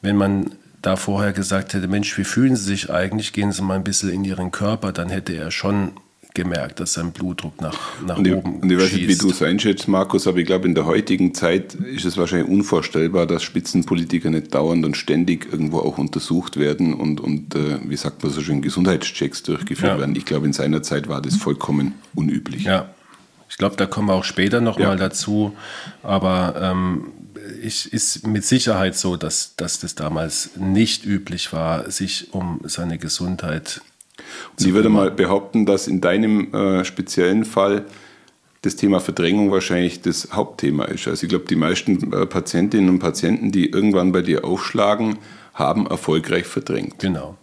[0.01, 3.33] wenn man da vorher gesagt hätte, Mensch, wie fühlen Sie sich eigentlich?
[3.33, 5.91] Gehen Sie mal ein bisschen in Ihren Körper, dann hätte er schon
[6.39, 9.29] gemerkt, dass sein Blutdruck nach, nach und ich, oben Und ich weiß nicht, wie du
[9.29, 13.43] es einschätzt, Markus, aber ich glaube, in der heutigen Zeit ist es wahrscheinlich unvorstellbar, dass
[13.43, 18.31] Spitzenpolitiker nicht dauernd und ständig irgendwo auch untersucht werden und, und äh, wie sagt man
[18.31, 19.99] so schön, Gesundheitschecks durchgeführt ja.
[19.99, 20.15] werden.
[20.15, 22.63] Ich glaube, in seiner Zeit war das vollkommen unüblich.
[22.63, 22.89] Ja,
[23.49, 24.95] ich glaube, da kommen wir auch später nochmal ja.
[24.95, 25.57] dazu,
[26.03, 27.11] aber ähm,
[27.61, 32.97] ich, ist mit Sicherheit so, dass, dass das damals nicht üblich war, sich um seine
[32.97, 33.81] Gesundheit
[34.57, 37.85] und ich würde mal behaupten, dass in deinem äh, speziellen Fall
[38.61, 41.07] das Thema Verdrängung wahrscheinlich das Hauptthema ist.
[41.07, 45.17] Also ich glaube, die meisten äh, Patientinnen und Patienten, die irgendwann bei dir aufschlagen,
[45.53, 46.99] haben erfolgreich verdrängt.
[46.99, 47.37] Genau.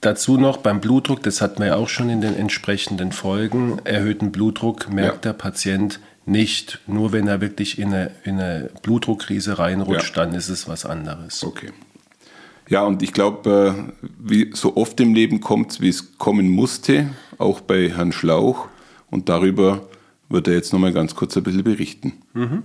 [0.00, 4.30] Dazu noch beim Blutdruck, das hatten wir ja auch schon in den entsprechenden Folgen, erhöhten
[4.30, 5.32] Blutdruck merkt ja.
[5.32, 6.78] der Patient nicht.
[6.86, 10.24] Nur wenn er wirklich in eine, in eine Blutdruckkrise reinrutscht, ja.
[10.24, 11.42] dann ist es was anderes.
[11.42, 11.70] Okay.
[12.68, 17.10] Ja, und ich glaube, äh, wie so oft im Leben kommt wie es kommen musste,
[17.38, 18.68] auch bei Herrn Schlauch.
[19.10, 19.88] Und darüber
[20.28, 22.12] wird er jetzt nochmal ganz kurz ein bisschen berichten.
[22.34, 22.64] Mhm.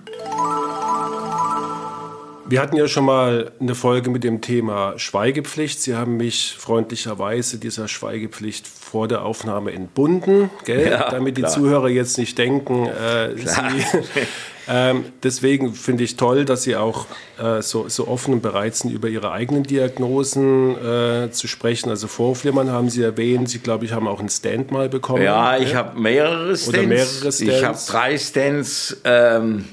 [2.46, 5.82] Wir hatten ja schon mal eine Folge mit dem Thema Schweigepflicht.
[5.82, 10.50] Sie haben mich freundlicherweise dieser Schweigepflicht vor der Aufnahme entbunden?
[10.68, 14.00] Ja, damit die Zuhörer jetzt nicht denken, äh, Sie,
[14.68, 17.08] ähm, deswegen finde ich toll, dass Sie auch
[17.42, 21.90] äh, so, so offen und bereit sind, über Ihre eigenen Diagnosen äh, zu sprechen.
[21.90, 23.50] Also Vorflimmern haben Sie erwähnt.
[23.50, 25.24] Sie, glaube ich, haben auch einen Stand mal bekommen.
[25.24, 26.68] Ja, ich habe mehrere Stents.
[26.68, 27.42] Oder mehrere Stents.
[27.42, 29.02] Ich habe drei Stents.
[29.06, 29.66] Ähm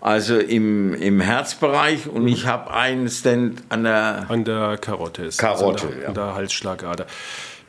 [0.00, 5.38] also im, im Herzbereich und ich habe einen Stent an der An der Karotte ist
[5.38, 6.08] Karotte, also an, der, ja.
[6.08, 7.06] an der Halsschlagader.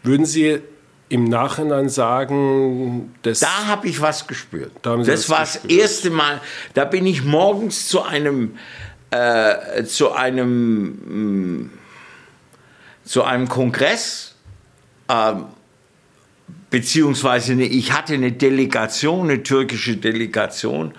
[0.03, 0.61] Würden Sie
[1.09, 4.71] im Nachhinein sagen, dass Da habe ich was gespürt.
[4.83, 6.39] Da das was war das erste Mal.
[6.75, 8.57] Da bin ich morgens zu einem
[9.09, 11.69] äh, zu einem mh,
[13.05, 14.35] zu einem Kongress
[15.09, 15.45] ähm,
[16.69, 20.93] beziehungsweise ne, ich hatte eine Delegation, eine türkische Delegation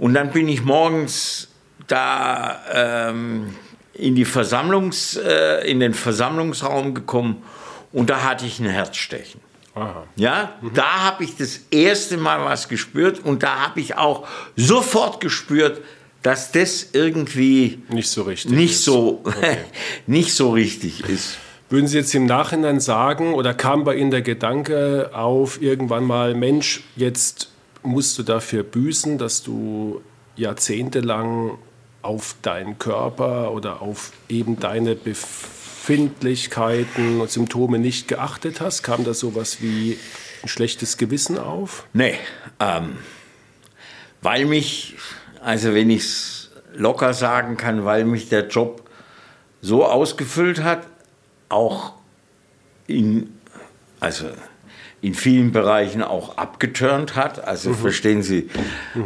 [0.00, 1.48] und dann bin ich morgens
[1.86, 3.54] da ähm,
[3.92, 7.42] in die Versammlungs äh, in den Versammlungsraum gekommen
[7.92, 9.42] und da hatte ich ein Herzstechen.
[9.74, 10.04] Aha.
[10.16, 15.20] Ja, da habe ich das erste Mal was gespürt und da habe ich auch sofort
[15.20, 15.82] gespürt,
[16.22, 18.84] dass das irgendwie nicht so richtig nicht ist?
[18.84, 19.22] so,
[20.06, 21.36] nicht so richtig ist.
[21.68, 26.34] Würden Sie jetzt im Nachhinein sagen, oder kam bei Ihnen der Gedanke auf, irgendwann mal,
[26.34, 27.50] Mensch, jetzt
[27.82, 30.00] musst du dafür büßen, dass du
[30.36, 31.58] jahrzehntelang
[32.02, 38.82] auf deinen Körper oder auf eben deine Befindlichkeiten und Symptome nicht geachtet hast?
[38.82, 39.98] Kam da sowas wie
[40.42, 41.86] ein schlechtes Gewissen auf?
[41.92, 42.14] Nee,
[42.58, 42.96] ähm,
[44.22, 44.96] weil mich,
[45.42, 48.88] also wenn ich es locker sagen kann, weil mich der Job
[49.60, 50.86] so ausgefüllt hat,
[51.48, 51.94] auch
[52.86, 53.38] in,
[53.98, 54.26] also
[55.02, 57.42] in vielen Bereichen auch abgeturnt hat.
[57.46, 58.50] Also verstehen Sie,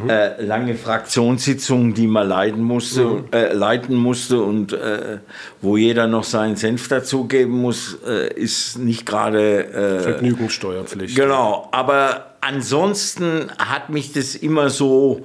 [0.08, 5.18] äh, lange Fraktionssitzungen, die man leiden musste, äh, leiten musste und äh,
[5.62, 11.14] wo jeder noch seinen Senf dazugeben muss, äh, ist nicht gerade äh, Vergnügungssteuerpflicht.
[11.14, 15.24] Genau, aber ansonsten hat mich das immer so,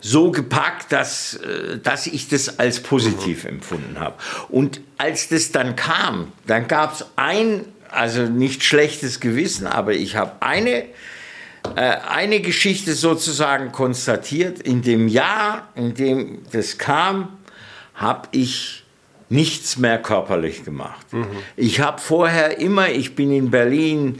[0.00, 4.14] so gepackt, dass, äh, dass ich das als positiv empfunden habe.
[4.48, 10.16] Und als das dann kam, dann gab es ein, also nicht schlechtes Gewissen, aber ich
[10.16, 10.84] habe eine,
[11.76, 14.60] äh, eine Geschichte sozusagen konstatiert.
[14.60, 17.28] In dem Jahr, in dem das kam,
[17.94, 18.84] habe ich
[19.28, 21.06] nichts mehr körperlich gemacht.
[21.56, 24.18] Ich habe vorher immer, ich bin in Berlin,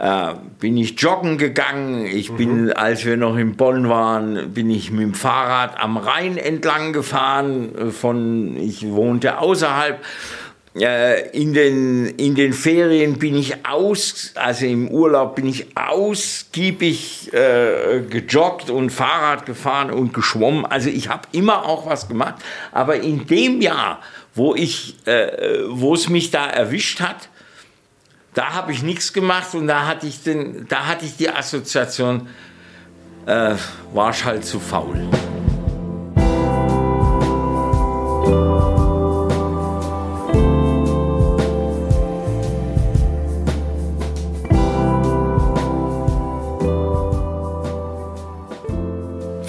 [0.00, 2.06] äh, bin ich joggen gegangen.
[2.06, 6.36] Ich bin, als wir noch in Bonn waren, bin ich mit dem Fahrrad am Rhein
[6.38, 7.74] entlang gefahren.
[7.76, 10.02] äh, Von, ich wohnte außerhalb.
[10.74, 17.32] Äh, in, den, in den Ferien bin ich aus, also im Urlaub bin ich ausgiebig
[17.32, 20.64] äh, gejoggt und Fahrrad gefahren und geschwommen.
[20.64, 22.36] Also ich habe immer auch was gemacht.
[22.70, 24.00] Aber in dem Jahr,
[24.36, 27.28] wo ich, äh, wo es mich da erwischt hat,
[28.34, 32.28] da habe ich nichts gemacht und da hatte ich, den, da hatte ich die Assoziation,
[33.26, 33.56] äh,
[33.92, 35.08] war ich halt zu faul.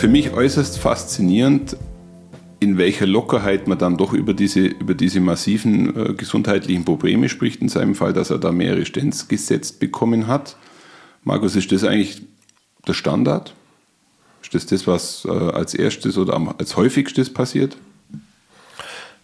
[0.01, 1.77] Für mich äußerst faszinierend,
[2.59, 7.61] in welcher Lockerheit man dann doch über diese, über diese massiven äh, gesundheitlichen Probleme spricht.
[7.61, 10.55] In seinem Fall, dass er da mehrere Stents gesetzt bekommen hat.
[11.23, 12.23] Markus, ist das eigentlich
[12.87, 13.53] der Standard?
[14.41, 17.77] Ist das das, was äh, als erstes oder am, als häufigstes passiert?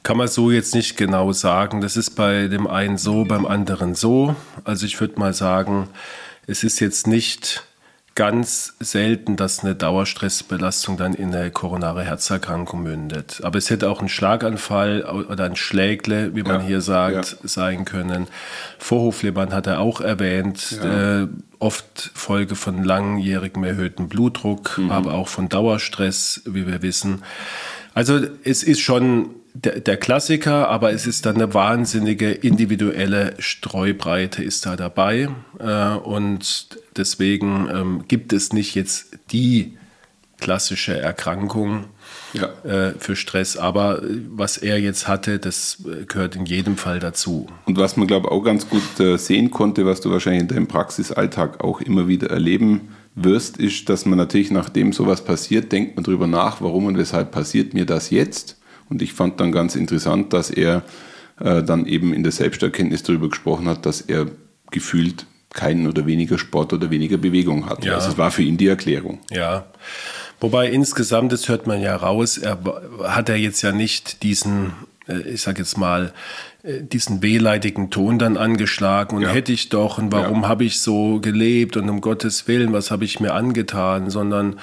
[0.03, 1.81] Kann man so jetzt nicht genau sagen.
[1.81, 4.35] Das ist bei dem einen so, beim anderen so.
[4.63, 5.89] Also ich würde mal sagen,
[6.45, 7.63] es ist jetzt nicht
[8.17, 13.41] ganz selten, dass eine Dauerstressbelastung dann in eine koronare Herzerkrankung mündet.
[13.43, 17.47] Aber es hätte auch ein Schlaganfall oder ein Schlägle, wie man Ja, hier sagt, ja.
[17.47, 18.27] sein können.
[18.79, 20.79] Vorhofflimmern hat er auch erwähnt.
[20.83, 21.27] Äh,
[21.59, 27.21] oft Folge von langjährigem erhöhten Blutdruck, aber auch von Dauerstress, wie wir wissen.
[27.93, 29.29] Also es ist schon
[29.63, 35.29] der, der Klassiker, aber es ist dann eine wahnsinnige individuelle Streubreite ist da dabei.
[35.59, 39.77] Äh, und deswegen ähm, gibt es nicht jetzt die
[40.39, 41.85] klassische Erkrankung
[42.33, 42.49] Ja.
[42.63, 43.57] äh, für Stress.
[43.57, 47.47] Aber was er jetzt hatte, das äh, gehört in jedem Fall dazu.
[47.65, 50.47] Und was man, glaube ich, auch ganz gut äh, sehen konnte, was du wahrscheinlich in
[50.47, 55.95] deinem Praxisalltag auch immer wieder erleben wirst, ist, dass man natürlich, nachdem sowas passiert, denkt
[55.95, 58.56] man darüber nach, warum und weshalb passiert mir das jetzt.
[58.89, 60.83] Und ich fand dann ganz interessant, dass er
[61.39, 64.27] äh, dann eben in der Selbsterkenntnis darüber gesprochen hat, dass er
[64.71, 67.85] gefühlt keinen oder weniger Sport oder weniger Bewegung hat.
[67.85, 67.95] Ja.
[67.95, 69.19] Also es war für ihn die Erklärung.
[69.31, 69.65] Ja.
[70.39, 72.59] Wobei insgesamt, das hört man ja raus, er,
[73.03, 74.73] hat er jetzt ja nicht diesen
[75.07, 76.13] äh, ich sage jetzt mal,
[76.63, 79.29] äh, diesen wehleidigen Ton dann angeschlagen und ja.
[79.29, 80.47] hätte ich doch und warum ja.
[80.47, 84.59] habe ich so gelebt und um Gottes Willen, was habe ich mir angetan, sondern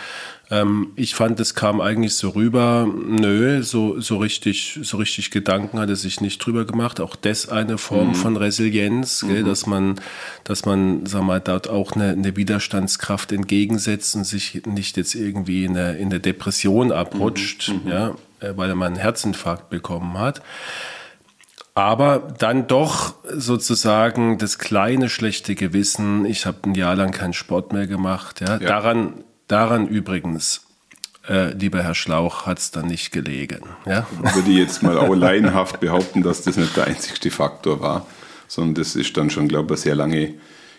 [0.50, 5.78] ähm, ich fand, es kam eigentlich so rüber, nö, so, so, richtig, so richtig Gedanken
[5.78, 7.00] hat er sich nicht drüber gemacht.
[7.00, 8.14] Auch das eine Form mhm.
[8.14, 9.28] von Resilienz, mhm.
[9.28, 10.00] gell, dass man,
[10.44, 15.64] dass man, sag mal, dort auch eine, eine, Widerstandskraft entgegensetzt und sich nicht jetzt irgendwie
[15.64, 17.80] in der, in der Depression abrutscht, mhm.
[17.84, 17.90] mhm.
[17.90, 18.08] ja,
[18.40, 20.42] äh, weil er mal einen Herzinfarkt bekommen hat
[21.76, 27.72] aber dann doch sozusagen das kleine schlechte Gewissen, ich habe ein Jahr lang keinen Sport
[27.72, 28.58] mehr gemacht, ja, ja.
[28.58, 30.66] daran Daran übrigens,
[31.28, 33.60] äh, lieber Herr Schlauch, hat es dann nicht gelegen.
[33.86, 34.06] Ja?
[34.34, 38.06] Würde ich jetzt mal auch laienhaft behaupten, dass das nicht der einzigste Faktor war,
[38.48, 40.34] sondern das ist dann schon, glaube ich, eine sehr lange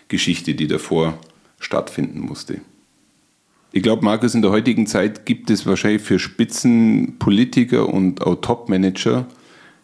[0.08, 1.18] Geschichte, die davor
[1.58, 2.60] stattfinden musste.
[3.72, 9.26] Ich glaube, Markus, in der heutigen Zeit gibt es wahrscheinlich für Spitzenpolitiker und auch Topmanager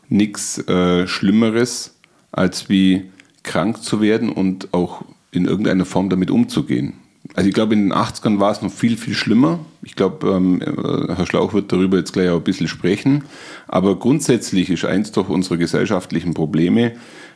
[0.08, 1.94] nichts äh, Schlimmeres,
[2.30, 3.10] als wie
[3.42, 6.94] krank zu werden und auch in irgendeiner Form damit umzugehen.
[7.34, 9.60] Also ich glaube, in den 80ern war es noch viel, viel schlimmer.
[9.82, 13.24] Ich glaube, ähm, äh, Herr Schlauch wird darüber jetzt gleich auch ein bisschen sprechen.
[13.68, 16.92] Aber grundsätzlich ist eins doch unserer gesellschaftlichen Probleme,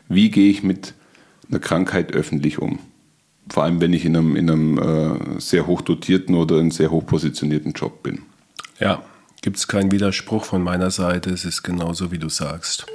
[0.09, 0.95] wie gehe ich mit
[1.49, 2.79] einer Krankheit öffentlich um?
[3.49, 7.73] Vor allem, wenn ich in einem, in einem äh, sehr hochdotierten oder einem sehr hochpositionierten
[7.73, 8.23] Job bin.
[8.81, 9.03] Ja,
[9.41, 11.31] gibt es keinen Widerspruch von meiner Seite.
[11.31, 12.87] Es ist genauso, wie du sagst.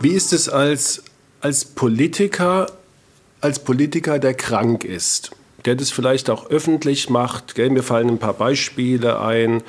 [0.00, 1.02] Wie ist es als,
[1.40, 2.66] als Politiker
[3.40, 5.30] als Politiker, der krank ist,
[5.64, 7.54] der das vielleicht auch öffentlich macht.
[7.54, 7.70] Gell?
[7.70, 9.62] Mir fallen ein paar Beispiele ein.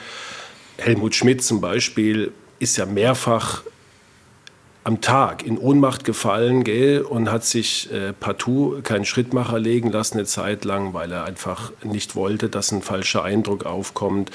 [0.77, 3.63] Helmut Schmidt zum Beispiel ist ja mehrfach
[4.84, 10.17] am Tag in Ohnmacht gefallen gell, und hat sich äh, partout keinen Schrittmacher legen lassen
[10.17, 14.32] eine Zeit lang, weil er einfach nicht wollte, dass ein falscher Eindruck aufkommt.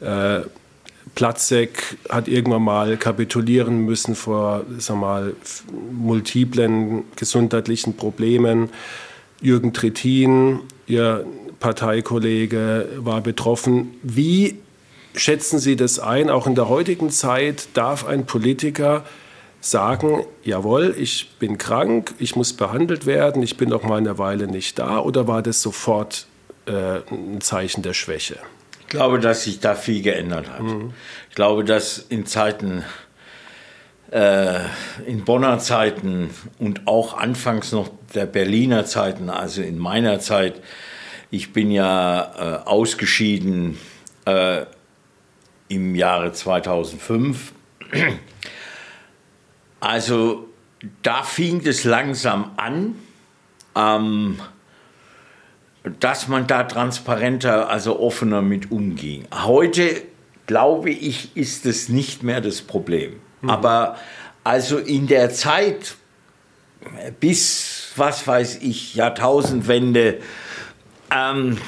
[0.00, 0.42] Äh,
[1.14, 5.34] Platzek hat irgendwann mal kapitulieren müssen vor sag mal,
[5.90, 8.70] multiplen gesundheitlichen Problemen.
[9.40, 11.26] Jürgen Trittin, Ihr
[11.60, 13.94] Parteikollege, war betroffen.
[14.02, 14.58] Wie
[15.14, 16.30] schätzen Sie das ein?
[16.30, 19.04] Auch in der heutigen Zeit darf ein Politiker
[19.60, 24.48] sagen, jawohl, ich bin krank, ich muss behandelt werden, ich bin noch mal eine Weile
[24.48, 24.98] nicht da?
[24.98, 26.26] Oder war das sofort
[26.66, 28.38] äh, ein Zeichen der Schwäche?
[28.92, 30.60] Glaube, dass sich da viel geändert hat.
[30.60, 30.92] Mhm.
[31.30, 32.84] Ich glaube, dass in Zeiten,
[34.10, 34.60] äh,
[35.06, 36.28] in Bonner Zeiten
[36.58, 40.60] und auch anfangs noch der Berliner Zeiten, also in meiner Zeit,
[41.30, 43.78] ich bin ja äh, ausgeschieden
[44.26, 44.66] äh,
[45.68, 47.52] im Jahre 2005.
[49.80, 50.48] Also
[51.02, 52.96] da fing es langsam an.
[53.74, 54.38] Ähm,
[56.00, 59.26] dass man da transparenter, also offener mit umging.
[59.32, 60.02] Heute,
[60.46, 63.14] glaube ich, ist es nicht mehr das Problem.
[63.40, 63.50] Mhm.
[63.50, 63.96] Aber
[64.44, 65.96] also in der Zeit
[67.20, 70.18] bis, was weiß ich, Jahrtausendwende,
[71.10, 71.58] ähm,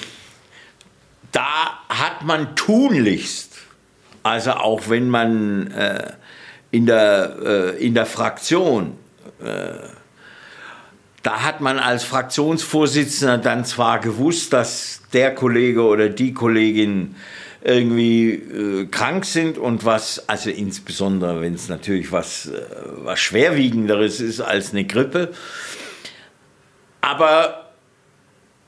[1.33, 3.59] da hat man tunlichst,
[4.23, 6.13] also auch wenn man äh,
[6.71, 8.97] in, der, äh, in der Fraktion
[9.43, 9.75] äh,
[11.25, 17.17] da hat man als Fraktionsvorsitzender dann zwar gewusst, dass der Kollege oder die Kollegin
[17.63, 22.61] irgendwie äh, krank sind und was, also insbesondere wenn es natürlich was, äh,
[22.99, 25.33] was Schwerwiegenderes ist als eine Grippe.
[27.01, 27.71] Aber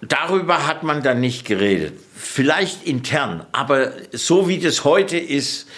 [0.01, 1.93] darüber hat man dann nicht geredet.
[2.15, 5.69] Vielleicht intern, aber so wie das heute ist,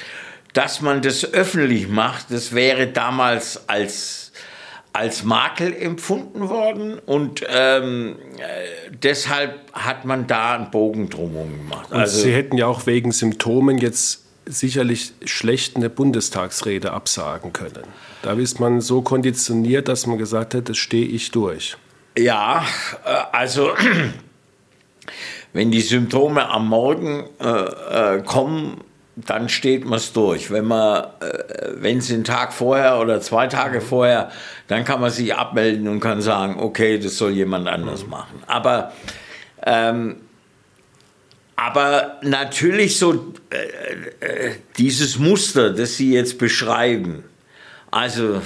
[0.53, 4.28] dass man das öffentlich macht, das wäre damals als
[4.93, 11.91] als Makel empfunden worden und ähm, äh, deshalb hat man da einen Bogen drumherum gemacht.
[11.91, 17.85] Und also, Sie hätten ja auch wegen Symptomen jetzt sicherlich schlecht eine Bundestagsrede absagen können.
[18.23, 21.77] Da ist man so konditioniert, dass man gesagt hat, das stehe ich durch.
[22.17, 22.65] Ja,
[23.05, 23.73] äh, also
[25.53, 28.83] wenn die Symptome am Morgen äh, äh kommen,
[29.27, 30.51] dann steht man es durch.
[30.51, 34.31] Wenn man, äh, wenn es einen Tag vorher oder zwei Tage vorher,
[34.69, 38.11] dann kann man sich abmelden und kann sagen, okay, das soll jemand anders mhm.
[38.11, 38.43] machen.
[38.47, 38.93] Aber,
[39.65, 40.17] ähm,
[41.57, 47.25] aber natürlich so äh, äh, dieses Muster, das Sie jetzt beschreiben,
[47.91, 48.41] also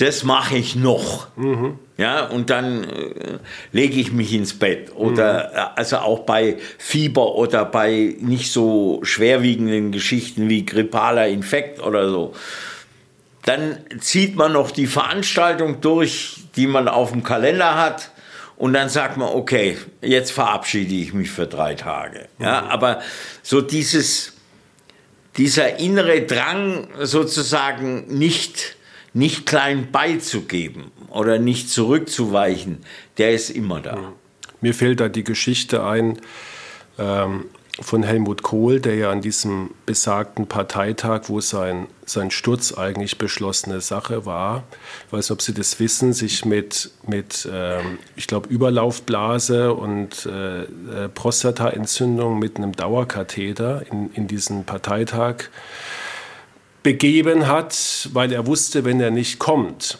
[0.00, 1.28] das mache ich noch.
[1.36, 1.78] Mhm.
[1.98, 3.38] Ja, und dann äh,
[3.72, 4.92] lege ich mich ins Bett.
[4.94, 5.56] Oder mhm.
[5.56, 12.08] Äh, also auch bei Fieber oder bei nicht so schwerwiegenden Geschichten wie grippaler Infekt oder
[12.08, 12.34] so.
[13.44, 18.10] Dann zieht man noch die Veranstaltung durch, die man auf dem Kalender hat.
[18.56, 22.28] Und dann sagt man, okay, jetzt verabschiede ich mich für drei Tage.
[22.38, 22.68] Ja, mhm.
[22.68, 23.00] aber
[23.42, 24.34] so dieses,
[25.36, 28.76] dieser innere Drang sozusagen nicht,
[29.12, 32.78] nicht klein beizugeben oder nicht zurückzuweichen,
[33.18, 34.12] der ist immer da.
[34.60, 36.18] Mir fällt da die Geschichte ein,
[36.98, 37.46] ähm,
[37.80, 43.80] von Helmut Kohl, der ja an diesem besagten Parteitag, wo sein, sein Sturz eigentlich beschlossene
[43.80, 44.64] Sache war,
[45.06, 50.62] ich weiß ob Sie das wissen, sich mit, mit ähm, ich glaube, Überlaufblase und äh,
[50.62, 50.66] äh,
[51.14, 55.48] Prostataentzündung mit einem Dauerkatheter in, in diesen Parteitag
[56.82, 59.98] begeben hat, weil er wusste, wenn er nicht kommt,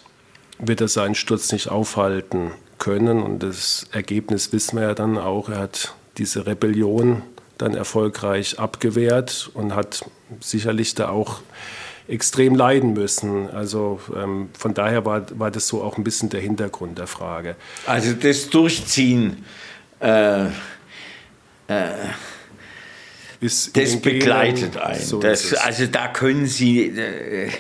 [0.58, 3.22] wird er seinen Sturz nicht aufhalten können.
[3.22, 5.48] Und das Ergebnis wissen wir ja dann auch.
[5.48, 7.22] Er hat diese Rebellion
[7.58, 10.04] dann erfolgreich abgewehrt und hat
[10.40, 11.40] sicherlich da auch
[12.08, 13.48] extrem leiden müssen.
[13.50, 17.56] Also ähm, von daher war, war das so auch ein bisschen der Hintergrund der Frage.
[17.86, 19.44] Also das Durchziehen,
[20.00, 20.48] äh, äh,
[23.40, 25.00] das begleitet einen.
[25.00, 27.50] So das, also da können Sie, äh,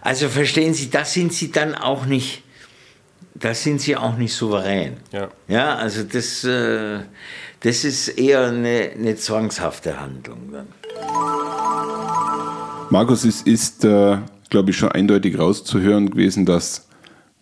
[0.00, 2.42] also verstehen Sie, da sind Sie dann auch nicht,
[3.34, 4.96] da sind Sie auch nicht souverän.
[5.12, 7.00] Ja, ja also das äh,
[7.64, 10.66] das ist eher eine, eine zwangshafte Handlung dann.
[12.90, 14.18] Markus, es ist, äh,
[14.50, 16.86] glaube ich, schon eindeutig rauszuhören gewesen, dass,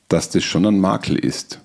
[0.06, 1.60] dass das schon ein Makel ist.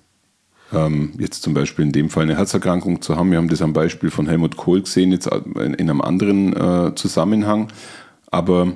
[0.72, 3.30] Ähm, jetzt zum Beispiel in dem Fall eine Herzerkrankung zu haben.
[3.30, 6.94] Wir haben das am Beispiel von Helmut Kohl gesehen, jetzt in, in einem anderen äh,
[6.94, 7.68] Zusammenhang.
[8.30, 8.74] Aber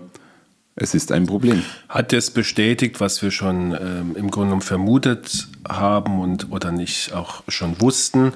[0.74, 1.62] es ist ein Problem.
[1.88, 7.12] Hat das bestätigt, was wir schon ähm, im Grunde genommen vermutet haben und oder nicht
[7.12, 8.32] auch schon wussten,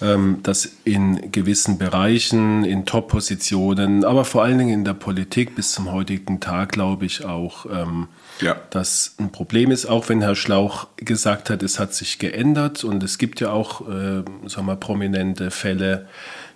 [0.00, 5.72] ähm, dass in gewissen Bereichen, in Top-Positionen, aber vor allen Dingen in der Politik bis
[5.72, 8.08] zum heutigen Tag, glaube ich auch, ähm,
[8.40, 8.56] ja.
[8.70, 13.02] dass ein Problem ist, auch wenn Herr Schlauch gesagt hat, es hat sich geändert und
[13.02, 16.08] es gibt ja auch äh, sagen wir, prominente Fälle,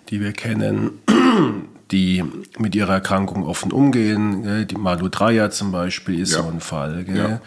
[0.09, 0.99] die wir kennen,
[1.91, 2.23] die
[2.57, 4.43] mit ihrer Erkrankung offen umgehen.
[4.43, 4.65] Gell?
[4.65, 6.41] Die Malu Dreyer zum Beispiel ist ja.
[6.41, 7.05] so ein Fall.
[7.07, 7.41] Ja.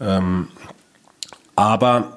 [0.00, 0.48] Ähm,
[1.54, 2.15] aber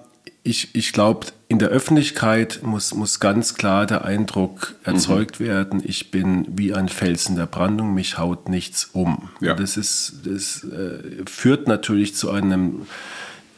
[0.50, 5.46] ich, ich glaube, in der Öffentlichkeit muss, muss ganz klar der Eindruck erzeugt mhm.
[5.46, 9.30] werden, ich bin wie ein Felsen der Brandung, mich haut nichts um.
[9.42, 9.54] Ja.
[9.54, 12.88] Das, ist, das äh, führt natürlich zu einem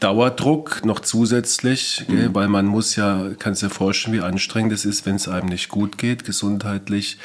[0.01, 2.15] Dauerdruck noch zusätzlich, mhm.
[2.15, 5.27] gell, weil man muss ja, kann sich ja vorstellen, wie anstrengend es ist, wenn es
[5.27, 7.19] einem nicht gut geht, gesundheitlich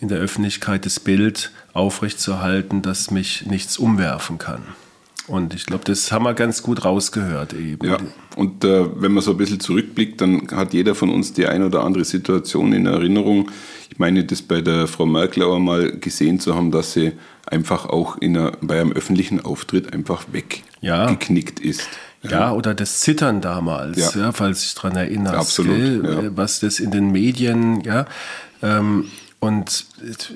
[0.00, 4.62] in der Öffentlichkeit das Bild aufrechtzuerhalten, dass mich nichts umwerfen kann.
[5.30, 7.86] Und ich glaube, das haben wir ganz gut rausgehört eben.
[7.86, 7.98] Ja,
[8.34, 11.66] und äh, wenn man so ein bisschen zurückblickt, dann hat jeder von uns die eine
[11.66, 13.48] oder andere Situation in Erinnerung.
[13.90, 17.12] Ich meine, das bei der Frau Merkel auch mal gesehen zu haben, dass sie
[17.46, 21.70] einfach auch in einer, bei einem öffentlichen Auftritt einfach weggeknickt ja.
[21.70, 21.88] ist.
[22.22, 22.30] Ja.
[22.30, 22.52] ja.
[22.52, 24.32] oder das Zittern damals, ja.
[24.32, 25.36] falls ich daran erinnere.
[25.36, 26.36] Absolut.
[26.36, 28.06] Was das in den Medien, ja.
[28.62, 29.06] Ähm,
[29.40, 29.86] und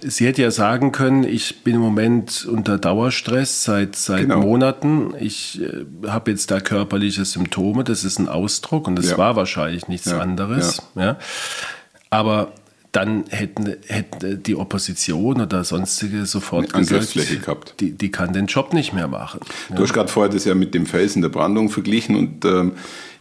[0.00, 4.40] sie hätte ja sagen können, ich bin im Moment unter Dauerstress seit, seit genau.
[4.40, 5.12] Monaten.
[5.20, 7.84] Ich äh, habe jetzt da körperliche Symptome.
[7.84, 9.18] Das ist ein Ausdruck und das ja.
[9.18, 10.20] war wahrscheinlich nichts ja.
[10.20, 10.80] anderes.
[10.94, 11.02] Ja.
[11.02, 11.18] ja.
[12.08, 12.52] Aber
[12.94, 17.74] dann hätten, hätten die Opposition oder sonstige sofort gesagt, gehabt.
[17.80, 19.40] Die, die kann den Job nicht mehr machen.
[19.74, 22.72] Du hast gerade vorher das ja mit dem Felsen der Brandung verglichen und ähm,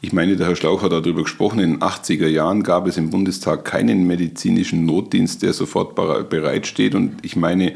[0.01, 3.09] ich meine, der Herr Schlauch hat darüber gesprochen, in den 80er Jahren gab es im
[3.09, 6.93] Bundestag keinen medizinischen Notdienst, der sofort bereitsteht.
[6.93, 7.73] Und ich meine,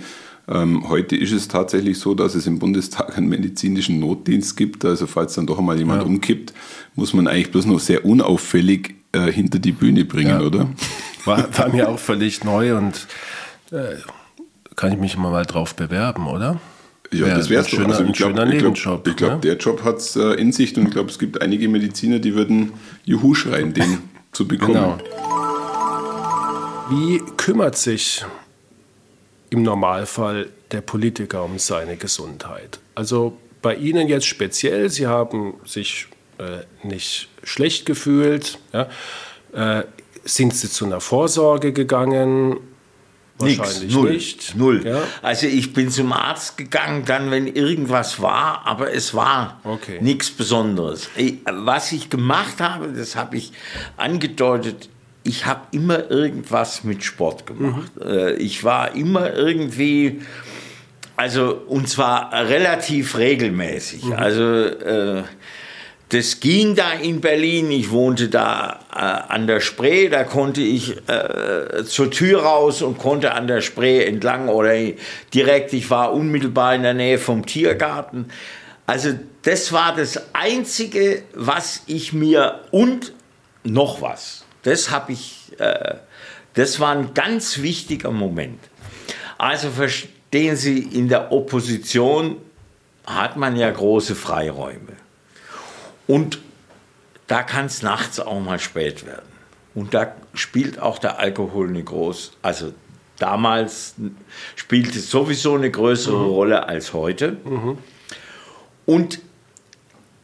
[0.50, 4.84] ähm, heute ist es tatsächlich so, dass es im Bundestag einen medizinischen Notdienst gibt.
[4.84, 6.08] Also falls dann doch einmal jemand ja.
[6.08, 6.54] umkippt,
[6.96, 10.42] muss man eigentlich bloß noch sehr unauffällig äh, hinter die Bühne bringen, ja.
[10.42, 10.70] oder?
[11.26, 13.08] War, war, mir auch völlig neu und
[13.72, 13.96] äh,
[14.76, 16.60] kann ich mich mal drauf bewerben, oder?
[17.12, 17.80] Ja, das wäre doch.
[17.88, 19.40] Also ich glaube, glaub, glaub, ne?
[19.42, 22.36] der Job hat es äh, in sich und ich glaube, es gibt einige Mediziner, die
[22.36, 22.74] würden
[23.06, 24.00] Juhu schreien, den
[24.32, 24.74] zu bekommen.
[24.74, 24.98] Genau.
[26.90, 28.24] Wie kümmert sich
[29.50, 32.80] im Normalfall der Politiker um seine Gesundheit?
[32.96, 36.08] Also bei Ihnen jetzt speziell, Sie haben sich
[36.40, 38.60] äh, nicht schlecht gefühlt.
[38.74, 38.90] Ja?
[39.54, 39.84] Äh,
[40.24, 42.58] sind Sie zu einer Vorsorge gegangen?
[43.40, 44.56] Wahrscheinlich Nix, null, nicht.
[44.56, 44.86] Null.
[44.86, 45.04] Ja?
[45.22, 50.00] Also ich bin zum Arzt gegangen, dann wenn irgendwas war, aber es war okay.
[50.02, 51.10] nichts Besonderes.
[51.46, 53.52] Was ich gemacht habe, das habe ich
[53.96, 54.90] angedeutet,
[55.24, 57.92] ich habe immer irgendwas mit Sport gemacht.
[57.96, 58.36] Mhm.
[58.40, 60.22] Ich war immer irgendwie,
[61.16, 64.06] also und zwar relativ regelmäßig.
[64.06, 64.14] Mhm.
[64.14, 65.24] Also äh,
[66.10, 67.70] das ging da in Berlin.
[67.70, 70.08] Ich wohnte da äh, an der Spree.
[70.08, 74.74] Da konnte ich äh, zur Tür raus und konnte an der Spree entlang oder
[75.34, 75.74] direkt.
[75.74, 78.30] Ich war unmittelbar in der Nähe vom Tiergarten.
[78.86, 79.10] Also
[79.42, 83.12] das war das Einzige, was ich mir und
[83.64, 84.46] noch was.
[84.64, 85.52] Das habe ich.
[85.58, 85.96] Äh,
[86.54, 88.60] das war ein ganz wichtiger Moment.
[89.38, 89.70] Also
[90.34, 92.38] den Sie in der Opposition
[93.06, 95.07] hat man ja große Freiräume.
[96.08, 96.40] Und
[97.28, 99.28] da kann es nachts auch mal spät werden.
[99.76, 102.74] Und da spielt auch der Alkohol eine große, also
[103.20, 103.96] damals
[104.56, 106.30] spielte es sowieso eine größere mhm.
[106.30, 107.38] Rolle als heute.
[107.44, 107.78] Mhm.
[108.86, 109.20] Und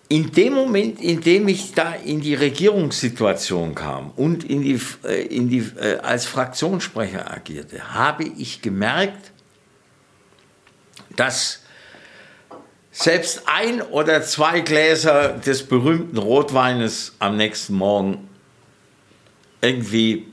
[0.09, 5.25] in dem Moment, in dem ich da in die Regierungssituation kam und in die, äh,
[5.25, 9.31] in die, äh, als Fraktionssprecher agierte, habe ich gemerkt,
[11.15, 11.62] dass
[12.93, 18.29] selbst ein oder zwei Gläser des berühmten Rotweines am nächsten Morgen
[19.61, 20.27] irgendwie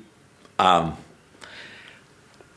[0.59, 0.93] ähm,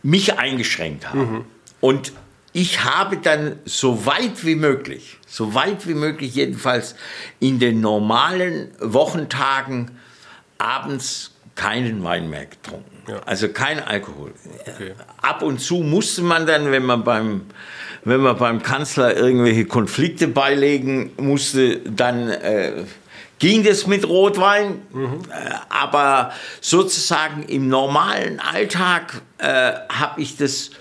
[0.04, 1.20] mich eingeschränkt haben.
[1.20, 1.46] Mhm.
[1.80, 2.12] Und
[2.52, 6.96] ich habe dann so weit wie möglich, so weit wie möglich jedenfalls
[7.40, 9.92] in den normalen Wochentagen
[10.58, 13.04] abends keinen Wein mehr getrunken.
[13.08, 13.22] Ja.
[13.26, 14.34] Also kein Alkohol.
[14.62, 14.94] Okay.
[15.22, 17.42] Ab und zu musste man dann, wenn man beim
[18.06, 22.84] wenn man beim Kanzler irgendwelche Konflikte beilegen musste, dann äh,
[23.40, 24.82] ging das mit Rotwein.
[24.92, 25.22] Mhm.
[25.30, 30.72] Äh, aber sozusagen im normalen Alltag äh, habe ich das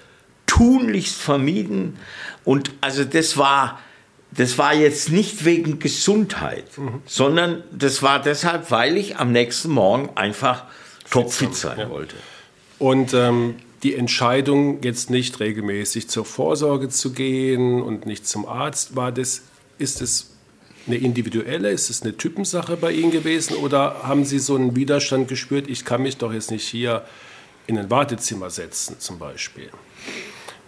[0.46, 1.98] tunlichst vermieden.
[2.44, 3.78] Und also das war,
[4.36, 7.02] das war jetzt nicht wegen Gesundheit, mhm.
[7.06, 10.64] sondern das war deshalb, weil ich am nächsten Morgen einfach
[11.10, 11.90] topfit sein ja.
[11.90, 12.16] wollte.
[12.78, 18.96] Und ähm, die Entscheidung, jetzt nicht regelmäßig zur Vorsorge zu gehen und nicht zum Arzt,
[18.96, 19.42] war das,
[19.78, 20.30] ist es
[20.86, 25.28] eine individuelle, ist es eine Typensache bei Ihnen gewesen oder haben Sie so einen Widerstand
[25.28, 27.04] gespürt, ich kann mich doch jetzt nicht hier
[27.66, 29.70] in ein Wartezimmer setzen zum Beispiel?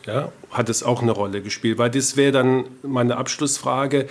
[0.07, 1.78] Ja, hat es auch eine Rolle gespielt?
[1.78, 4.07] Weil das wäre dann meine Abschlussfrage.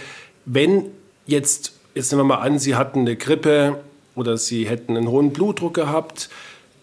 [0.45, 0.85] Wenn
[1.25, 3.79] jetzt, jetzt nehmen wir mal an, Sie hatten eine Grippe
[4.15, 6.29] oder Sie hätten einen hohen Blutdruck gehabt,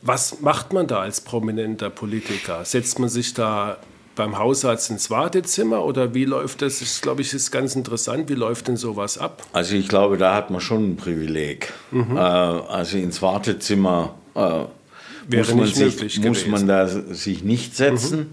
[0.03, 2.65] was macht man da als prominenter Politiker?
[2.65, 3.79] Setzt man sich da
[4.17, 6.81] beim Hausarzt ins Wartezimmer oder wie läuft das?
[6.81, 8.29] Das glaube ich, ist ganz interessant.
[8.29, 9.43] Wie läuft denn sowas ab?
[9.53, 11.73] Also ich glaube, da hat man schon ein Privileg.
[11.91, 12.17] Mhm.
[12.17, 14.65] Äh, also ins Wartezimmer äh,
[15.29, 18.31] muss, man sich, muss man da sich nicht setzen.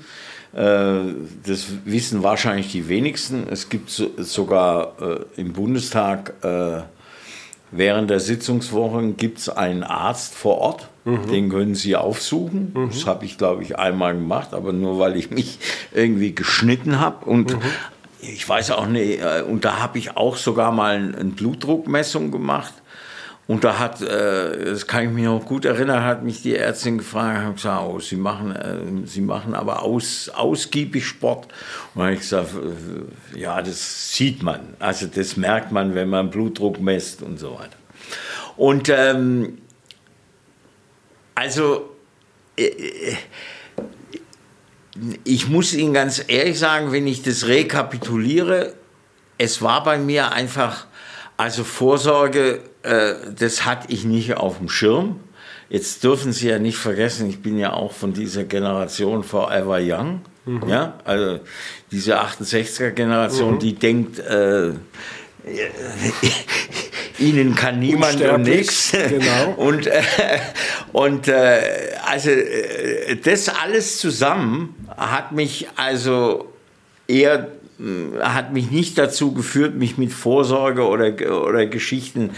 [0.54, 0.60] Mhm.
[0.60, 1.14] Äh,
[1.46, 3.48] das wissen wahrscheinlich die wenigsten.
[3.50, 6.84] Es gibt so, sogar äh, im Bundestag äh,
[7.72, 11.28] während der Sitzungswochen gibt es einen Arzt vor Ort Mhm.
[11.32, 12.74] Den können Sie aufsuchen.
[12.76, 12.90] Mhm.
[12.90, 15.58] Das habe ich, glaube ich, einmal gemacht, aber nur weil ich mich
[15.94, 17.26] irgendwie geschnitten habe.
[17.26, 17.62] Und mhm.
[18.20, 22.74] ich weiß auch nicht, und da habe ich auch sogar mal eine Blutdruckmessung gemacht.
[23.48, 26.98] Und da hat, äh, das kann ich mich noch gut erinnern, hat mich die Ärztin
[26.98, 31.48] gefragt, hat gesagt, oh, Sie machen, äh, Sie machen aber aus, ausgiebig Sport.
[31.96, 32.50] Und habe ich gesagt,
[33.34, 37.78] ja, das sieht man, also das merkt man, wenn man Blutdruck messt und so weiter.
[38.58, 39.60] Und ähm,
[41.36, 41.96] also,
[42.58, 43.16] äh, äh,
[45.24, 48.74] ich muss Ihnen ganz ehrlich sagen, wenn ich das rekapituliere,
[49.38, 50.88] es war bei mir einfach,
[51.38, 55.20] also Vorsorge, äh, das hatte ich nicht auf dem Schirm.
[55.70, 60.22] Jetzt dürfen Sie ja nicht vergessen, ich bin ja auch von dieser Generation Forever Young.
[60.46, 60.70] Mhm.
[60.70, 61.42] Ja, also
[61.92, 63.60] diese 68er Generation, mhm.
[63.60, 64.72] die denkt, äh,
[67.20, 68.92] ihnen kann niemand und nichts.
[68.92, 69.52] Genau.
[69.58, 70.02] Und, äh,
[70.94, 71.62] und äh,
[72.06, 76.54] also äh, das alles zusammen hat mich also
[77.08, 77.52] eher
[78.22, 81.14] hat mich nicht dazu geführt, mich mit Vorsorge oder,
[81.44, 82.32] oder Geschichten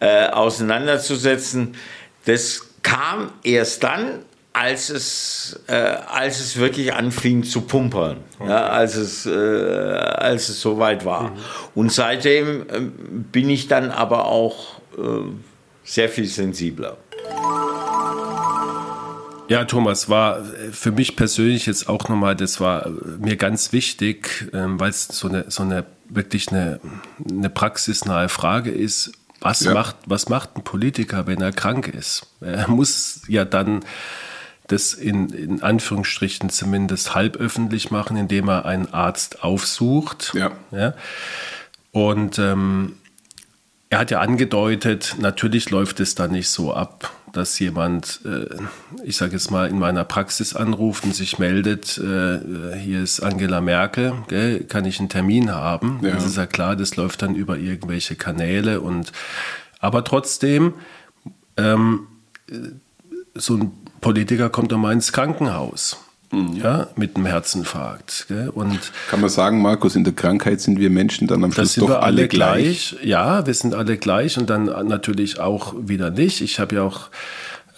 [0.00, 1.76] äh, auseinanderzusetzen.
[2.26, 4.20] Das kam erst dann,
[4.52, 8.50] als es, äh, als es wirklich anfing zu pumpern, okay.
[8.50, 11.30] ja, als, es, äh, als es soweit war.
[11.30, 11.36] Mhm.
[11.74, 12.80] Und seitdem äh,
[13.32, 15.00] bin ich dann aber auch äh,
[15.84, 16.98] sehr viel sensibler.
[19.48, 22.88] Ja, Thomas, war äh, für mich persönlich jetzt auch nochmal, das war
[23.18, 26.80] mir ganz wichtig, ähm, weil es so eine, so eine wirklich eine,
[27.28, 29.12] eine praxisnahe Frage ist.
[29.40, 29.74] Was, ja.
[29.74, 32.26] macht, was macht ein Politiker, wenn er krank ist?
[32.40, 33.84] Er muss ja dann
[34.68, 40.32] das in, in Anführungsstrichen zumindest halb öffentlich machen, indem er einen Arzt aufsucht.
[40.34, 40.52] Ja.
[40.70, 40.94] ja?
[41.90, 42.96] Und ähm,
[43.90, 48.46] er hat ja angedeutet, natürlich läuft es da nicht so ab, dass jemand, äh,
[49.04, 53.60] ich sage jetzt mal, in meiner Praxis anruft und sich meldet, äh, hier ist Angela
[53.60, 56.00] Merkel, gell, kann ich einen Termin haben?
[56.02, 56.12] Ja.
[56.12, 59.12] Das ist ja klar, das läuft dann über irgendwelche Kanäle und
[59.80, 60.74] aber trotzdem
[61.56, 62.06] ähm,
[63.34, 65.98] so ein Politiker kommt mal ins Krankenhaus.
[66.32, 66.56] Mhm.
[66.56, 68.24] Ja, mit einem Herzinfarkt.
[68.28, 68.48] Gell?
[68.48, 68.78] Und
[69.10, 72.00] Kann man sagen, Markus, in der Krankheit sind wir Menschen dann am Schluss doch alle,
[72.00, 72.90] alle gleich.
[72.90, 73.04] gleich.
[73.04, 76.40] Ja, wir sind alle gleich und dann natürlich auch wieder nicht.
[76.40, 77.10] Ich habe ja auch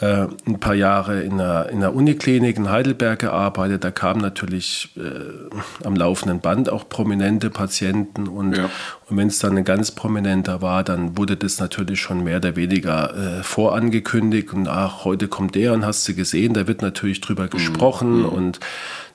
[0.01, 3.85] äh, ein paar Jahre in der, in der Uniklinik in Heidelberg gearbeitet.
[3.85, 8.71] Da kamen natürlich äh, am laufenden Band auch prominente Patienten und, ja.
[9.09, 12.57] und wenn es dann ein ganz prominenter war, dann wurde das natürlich schon mehr oder
[12.57, 17.21] weniger äh, vorangekündigt und ach, heute kommt der und hast du gesehen, da wird natürlich
[17.21, 17.51] drüber mhm.
[17.51, 18.29] gesprochen mhm.
[18.29, 18.61] und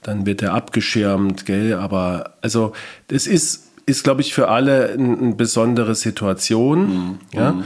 [0.01, 1.73] dann wird er abgeschirmt, gell?
[1.73, 2.71] Aber also
[3.07, 6.87] das ist, ist glaube ich, für alle eine, eine besondere Situation.
[6.87, 7.17] Mhm.
[7.33, 7.51] Ja?
[7.51, 7.63] Mhm.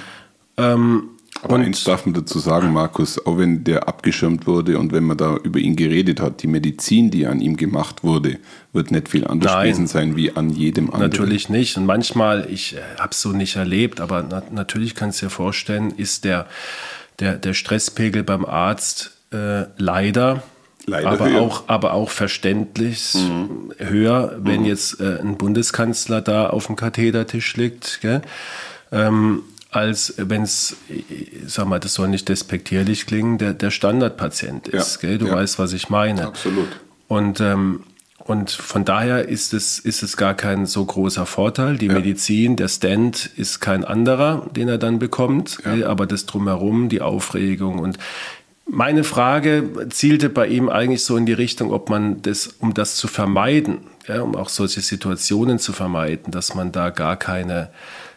[0.58, 1.04] Ähm,
[1.44, 5.04] aber und eins darf man dazu sagen, Markus, auch wenn der abgeschirmt wurde und wenn
[5.04, 8.40] man da über ihn geredet hat, die Medizin, die an ihm gemacht wurde,
[8.72, 11.12] wird nicht viel anders Nein, gewesen sein wie an jedem anderen.
[11.12, 11.78] Natürlich nicht.
[11.78, 15.30] Und manchmal, ich äh, habe es so nicht erlebt, aber na, natürlich kannst du dir
[15.30, 16.48] vorstellen, ist der,
[17.20, 20.44] der, der Stresspegel beim Arzt äh, leider
[20.86, 21.42] Leider aber höher.
[21.42, 23.74] auch, aber auch verständlich mhm.
[23.78, 24.66] höher, wenn mhm.
[24.66, 28.02] jetzt äh, ein Bundeskanzler da auf dem Kathedertisch liegt.
[28.92, 29.44] Ähm,
[29.74, 30.76] als wenn es,
[31.46, 35.02] sag mal, das soll nicht despektierlich klingen, der, der Standardpatient ist.
[35.02, 35.18] Ja, gell?
[35.18, 35.36] Du ja.
[35.36, 36.28] weißt, was ich meine.
[36.28, 36.68] Absolut.
[37.08, 37.84] Und, ähm,
[38.20, 41.78] und von daher ist es, ist es gar kein so großer Vorteil.
[41.78, 41.94] Die ja.
[41.94, 47.80] Medizin, der Stand ist kein anderer, den er dann bekommt, aber das drumherum, die Aufregung
[47.80, 47.98] und
[48.66, 52.96] meine Frage zielte bei ihm eigentlich so in die Richtung, ob man das, um das
[52.96, 57.70] zu vermeiden, ja, um auch solche Situationen zu vermeiden, dass man da gar keine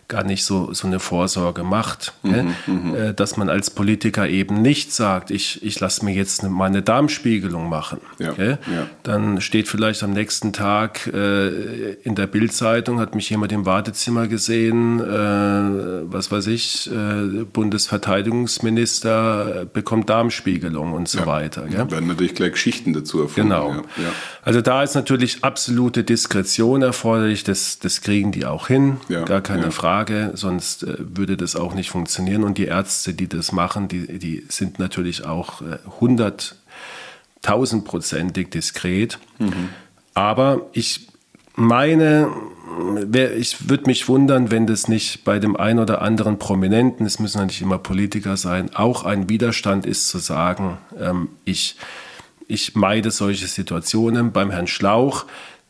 [0.08, 2.12] gar nicht so, so eine Vorsorge macht.
[2.22, 6.44] Mhm, mhm, äh, dass man als Politiker eben nicht sagt, ich, ich lasse mir jetzt
[6.44, 7.98] mal eine Darmspiegelung machen.
[8.18, 8.58] Ja, ja.
[9.02, 14.28] Dann steht vielleicht am nächsten Tag äh, in der Bildzeitung, hat mich jemand im Wartezimmer
[14.28, 21.26] gesehen, äh, was weiß ich, äh, Bundesverteidigungsminister bekommt Darmspiegelung und so ja.
[21.26, 21.64] weiter.
[21.68, 23.50] Da werden natürlich gleich Geschichten dazu erfunden.
[23.50, 23.82] Genau.
[24.42, 29.72] Also da ist natürlich absolute Diskretion erforderlich, das, das kriegen die auch hin, gar keine
[29.72, 29.95] Frage.
[29.96, 32.44] Frage, sonst äh, würde das auch nicht funktionieren.
[32.44, 39.18] Und die Ärzte, die das machen, die, die sind natürlich auch äh, hunderttausendprozentig diskret.
[39.38, 39.70] Mhm.
[40.12, 41.08] Aber ich
[41.54, 42.28] meine,
[43.36, 47.38] ich würde mich wundern, wenn das nicht bei dem einen oder anderen Prominenten, es müssen
[47.38, 51.76] ja nicht immer Politiker sein, auch ein Widerstand ist zu sagen, ähm, ich,
[52.48, 54.32] ich meide solche Situationen.
[54.32, 55.24] Beim Herrn Schlauch,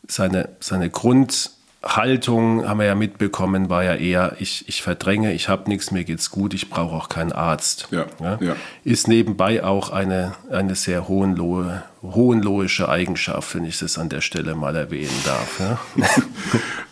[0.09, 1.53] seine, seine Grund,
[1.83, 6.05] Haltung, haben wir ja mitbekommen, war ja eher, ich, ich verdränge, ich habe nichts, mir
[6.05, 7.89] geht's gut, ich brauche auch keinen Arzt.
[7.91, 8.39] Ja, ja?
[8.41, 8.57] Ja.
[8.83, 14.55] Ist nebenbei auch eine, eine sehr hohenlohe, hohenlohische Eigenschaft, wenn ich das an der Stelle
[14.55, 15.61] mal erwähnen darf.
[15.61, 15.79] Ja?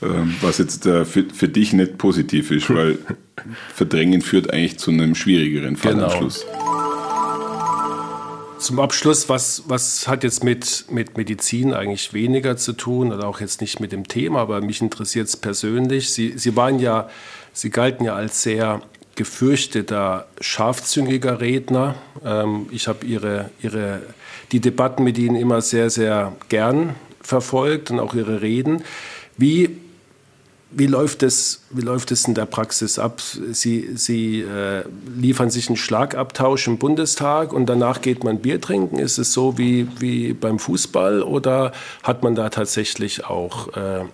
[0.03, 2.99] Ähm, was jetzt äh, für, für dich nicht positiv ist, weil
[3.75, 6.07] Verdrängen führt eigentlich zu einem schwierigeren Fall genau.
[6.07, 6.45] am Schluss.
[8.65, 13.43] Zum Abschluss, was, was hat jetzt mit, mit Medizin eigentlich weniger zu tun oder auch
[13.43, 16.15] jetzt nicht mit dem Thema, aber mich interessiert es persönlich.
[16.15, 17.11] Sie, Sie waren ja,
[17.53, 18.81] Sie galten ja als sehr
[19.17, 21.97] gefürchteter, scharfzüngiger Redner.
[22.25, 24.01] Ähm, ich habe Ihre, Ihre,
[24.51, 28.83] die Debatten mit Ihnen immer sehr, sehr gern verfolgt und auch Ihre Reden.
[29.37, 29.77] Wie
[30.77, 33.21] wie läuft es, wie läuft es in der Praxis ab?
[33.21, 34.85] Sie, Sie äh,
[35.17, 38.99] liefern sich einen Schlagabtausch im Bundestag und danach geht man Bier trinken.
[38.99, 41.73] Ist es so wie, wie beim Fußball oder
[42.03, 44.05] hat man da tatsächlich auch äh,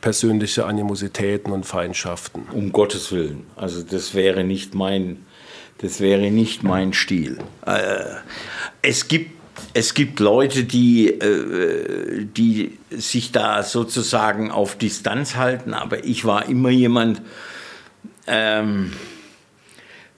[0.00, 2.42] persönliche Animositäten und Feindschaften?
[2.52, 3.46] Um Gottes Willen.
[3.56, 5.24] Also das wäre nicht mein,
[5.78, 7.38] das wäre nicht mein Stil.
[7.66, 8.04] Äh,
[8.82, 9.39] es gibt
[9.74, 16.48] es gibt Leute, die, äh, die sich da sozusagen auf Distanz halten, aber ich war
[16.48, 17.22] immer jemand,
[18.26, 18.92] ähm,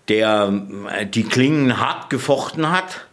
[0.08, 0.52] der
[0.90, 3.06] äh, die Klingen hart gefochten hat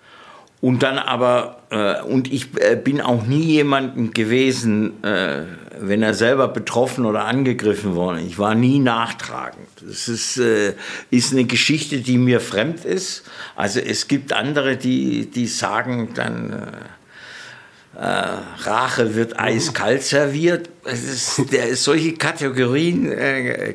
[0.61, 5.43] und dann aber, äh, und ich äh, bin auch nie jemanden gewesen, äh,
[5.79, 8.19] wenn er selber betroffen oder angegriffen wurde.
[8.19, 9.69] Ich war nie nachtragend.
[9.81, 10.73] Das ist, äh,
[11.11, 13.23] ist eine Geschichte, die mir fremd ist.
[13.55, 18.27] Also es gibt andere, die, die sagen dann, äh, äh,
[18.63, 20.69] Rache wird eiskalt serviert.
[20.83, 23.13] Ist, der, solche Kategorien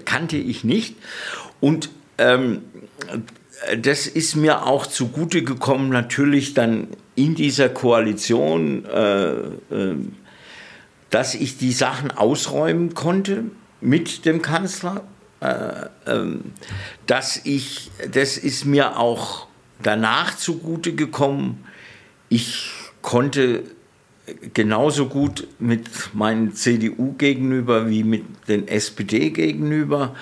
[0.05, 0.97] kannte ich nicht.
[1.61, 2.63] Und ähm,
[3.79, 9.97] das ist mir auch zugute gekommen, natürlich dann in dieser Koalition, äh, äh,
[11.11, 13.45] dass ich die Sachen ausräumen konnte
[13.81, 15.03] mit dem Kanzler.
[15.41, 16.53] Äh, ähm,
[17.07, 19.47] dass ich, das ist mir auch
[19.83, 21.65] danach zugute gekommen.
[22.31, 22.71] Ich
[23.03, 23.65] konnte
[24.55, 30.15] genauso gut mit meinen CDU gegenüber wie mit den SPD gegenüber.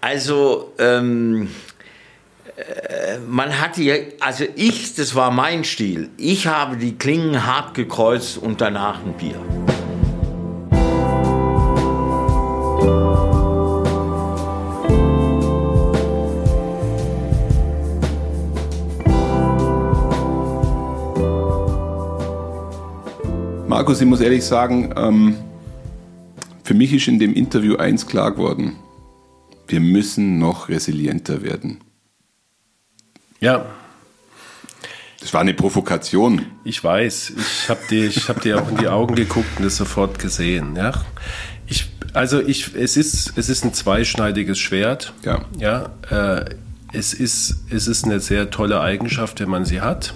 [0.00, 1.48] Also ähm, äh,
[3.28, 6.10] man hatte ja, also ich, das war mein Stil.
[6.16, 9.40] Ich habe die Klingen hart gekreuzt und danach ein Bier.
[23.66, 25.36] Markus, ich muss ehrlich sagen, ähm,
[26.62, 28.76] für mich ist in dem Interview eins klar geworden.
[29.66, 31.80] Wir müssen noch resilienter werden.
[33.42, 33.66] Ja.
[35.20, 36.46] Das war eine Provokation.
[36.64, 37.32] Ich weiß.
[37.36, 40.76] Ich habe dir, hab dir auch in die Augen geguckt und es sofort gesehen.
[40.76, 40.92] Ja.
[41.66, 45.12] Ich, also ich, es ist, es ist ein zweischneidiges Schwert.
[45.24, 45.44] Ja.
[45.58, 45.90] Ja.
[46.10, 46.54] Äh,
[46.92, 50.14] es ist, es ist eine sehr tolle Eigenschaft, wenn man sie hat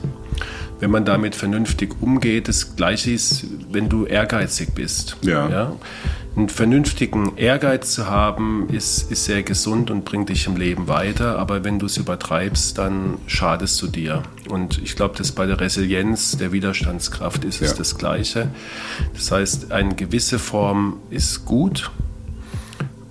[0.81, 2.49] wenn man damit vernünftig umgeht.
[2.49, 5.17] Das Gleiche ist, wenn du ehrgeizig bist.
[5.23, 5.49] Ja.
[5.49, 5.73] ja?
[6.37, 11.39] Einen vernünftigen Ehrgeiz zu haben, ist, ist sehr gesund und bringt dich im Leben weiter.
[11.39, 14.23] Aber wenn du es übertreibst, dann schadest du dir.
[14.51, 17.69] Und ich glaube, dass bei der Resilienz, der Widerstandskraft ist ja.
[17.69, 18.51] es das Gleiche.
[19.15, 21.91] Das heißt, eine gewisse Form ist gut.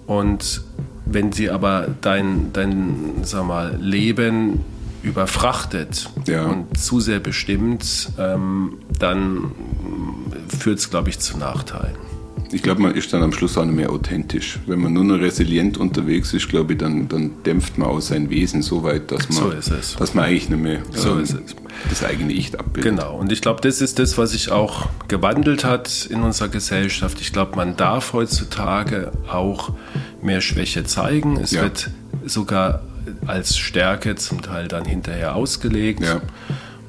[0.05, 0.61] Und
[1.05, 4.61] wenn sie aber dein, dein sag mal, Leben
[5.01, 6.45] überfrachtet ja.
[6.45, 9.51] und zu sehr bestimmt, ähm, dann
[10.59, 12.05] führt es, glaube ich, zu Nachteilen.
[12.51, 14.59] Ich glaube, man ist dann am Schluss auch nicht mehr authentisch.
[14.67, 18.29] Wenn man nur noch resilient unterwegs ist, glaube ich, dann, dann dämpft man auch sein
[18.29, 21.25] Wesen so weit, dass man, so dass man eigentlich nicht mehr so ähm,
[21.89, 22.83] das eigene Ich abbildet.
[22.97, 27.19] Genau, und ich glaube, das ist das, was sich auch gewandelt hat in unserer Gesellschaft.
[27.19, 29.71] Ich glaube, man darf heutzutage auch
[30.21, 31.37] mehr Schwäche zeigen.
[31.37, 31.63] Es Ja.
[31.63, 31.89] wird
[32.25, 32.83] sogar
[33.27, 36.01] als Stärke zum Teil dann hinterher ausgelegt.
[36.03, 36.21] Ja.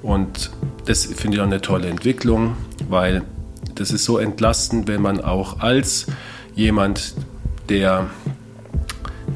[0.02, 0.50] Und
[0.84, 2.56] das finde ich auch eine tolle Entwicklung,
[2.88, 3.22] weil
[3.76, 6.06] das ist so entlastend, wenn man auch als
[6.54, 7.14] jemand,
[7.68, 8.10] der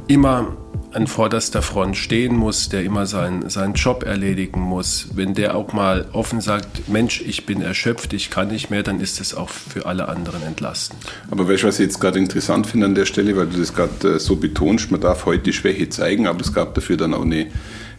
[0.09, 0.57] immer
[0.93, 5.73] an vorderster Front stehen muss, der immer seinen, seinen Job erledigen muss, wenn der auch
[5.73, 9.49] mal offen sagt, Mensch, ich bin erschöpft, ich kann nicht mehr, dann ist das auch
[9.49, 10.99] für alle anderen entlastend.
[11.31, 14.17] Aber weißt was ich jetzt gerade interessant finde an der Stelle, weil du das gerade
[14.17, 17.23] äh, so betonst, man darf heute die Schwäche zeigen, aber es gab dafür dann auch
[17.23, 17.47] eine,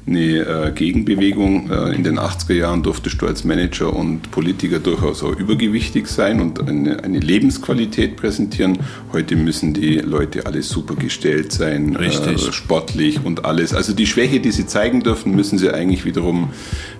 [0.08, 0.20] eine
[0.68, 1.70] äh, Gegenbewegung.
[1.70, 6.42] Äh, in den 80er Jahren durftest du als Manager und Politiker durchaus auch übergewichtig sein
[6.42, 8.80] und eine, eine Lebensqualität präsentieren.
[9.14, 12.48] Heute müssen die Leute alle super gestellt sein, Richtig.
[12.48, 13.74] Äh, sportlich und alles.
[13.74, 16.50] Also die Schwäche, die sie zeigen dürfen, müssen sie eigentlich wiederum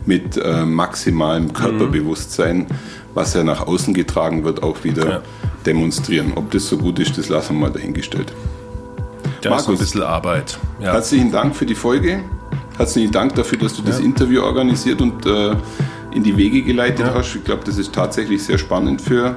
[0.06, 2.68] mit äh, maximalem Körperbewusstsein,
[3.14, 5.22] was ja nach außen getragen wird, auch wieder Ja.
[5.66, 6.34] demonstrieren.
[6.36, 8.32] Ob das so gut ist, das lassen wir mal dahingestellt.
[9.42, 9.80] Da ist so ein Markus.
[9.80, 10.60] bisschen Arbeit.
[10.80, 10.94] Ja.
[10.94, 12.20] Herzlichen Dank für die Folge.
[12.82, 14.06] Herzlichen Dank dafür, dass du das Ja.
[14.06, 15.52] Interview organisiert und äh,
[16.16, 17.14] in die Wege geleitet Ja.
[17.14, 17.36] hast.
[17.36, 19.36] Ich glaube, das ist tatsächlich sehr spannend für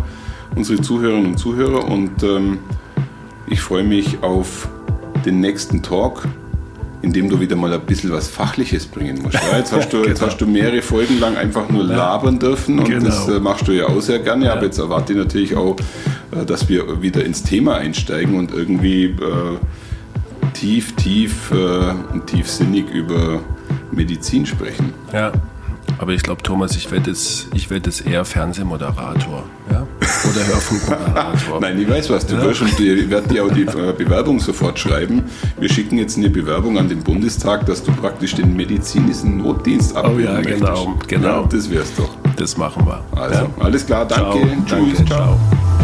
[0.57, 2.61] unsere Zuhörerinnen und Zuhörer und ähm,
[3.47, 4.67] ich freue mich auf
[5.27, 6.27] den nächsten Talk,
[7.03, 9.35] in dem du wieder mal ein bisschen was Fachliches bringen musst.
[9.35, 10.31] Ja, jetzt, hast du, jetzt Genau.
[10.33, 13.05] hast du mehrere Folgen lang einfach nur labern dürfen und Genau.
[13.05, 14.51] das äh, machst du ja auch sehr gerne.
[14.55, 15.77] Aber jetzt erwarte ich natürlich auch,
[16.33, 19.59] äh, dass wir wieder ins Thema einsteigen und irgendwie äh,
[20.55, 23.41] tief, tief äh, und tiefsinnig über
[23.93, 24.93] Medizin sprechen.
[25.13, 25.33] Ja.
[25.99, 29.45] Aber ich glaube, Thomas, ich werde jetzt, ich werde jetzt eher Fernsehmoderator.
[29.71, 29.87] Ja?
[30.31, 31.61] Oder Hörfunkmoderator.
[31.61, 34.79] Nein, ich weiß was, du wirst und ich werde dir auch die äh, Bewerbung sofort
[34.79, 35.23] schreiben.
[35.61, 40.25] Wir schicken jetzt eine Bewerbung an den Bundestag, dass du praktisch den medizinischen Notdienst abbilden
[40.25, 40.61] Oh ja, möchtest.
[40.61, 41.43] genau, genau.
[41.43, 42.11] Ja, das wär's doch.
[42.37, 43.01] Das machen wir.
[43.21, 43.51] Also, Ja?
[43.61, 44.49] alles klar, danke.
[44.67, 44.85] Ciao.
[44.87, 45.07] Tschüss, Danke, ciao.
[45.07, 45.84] ciao.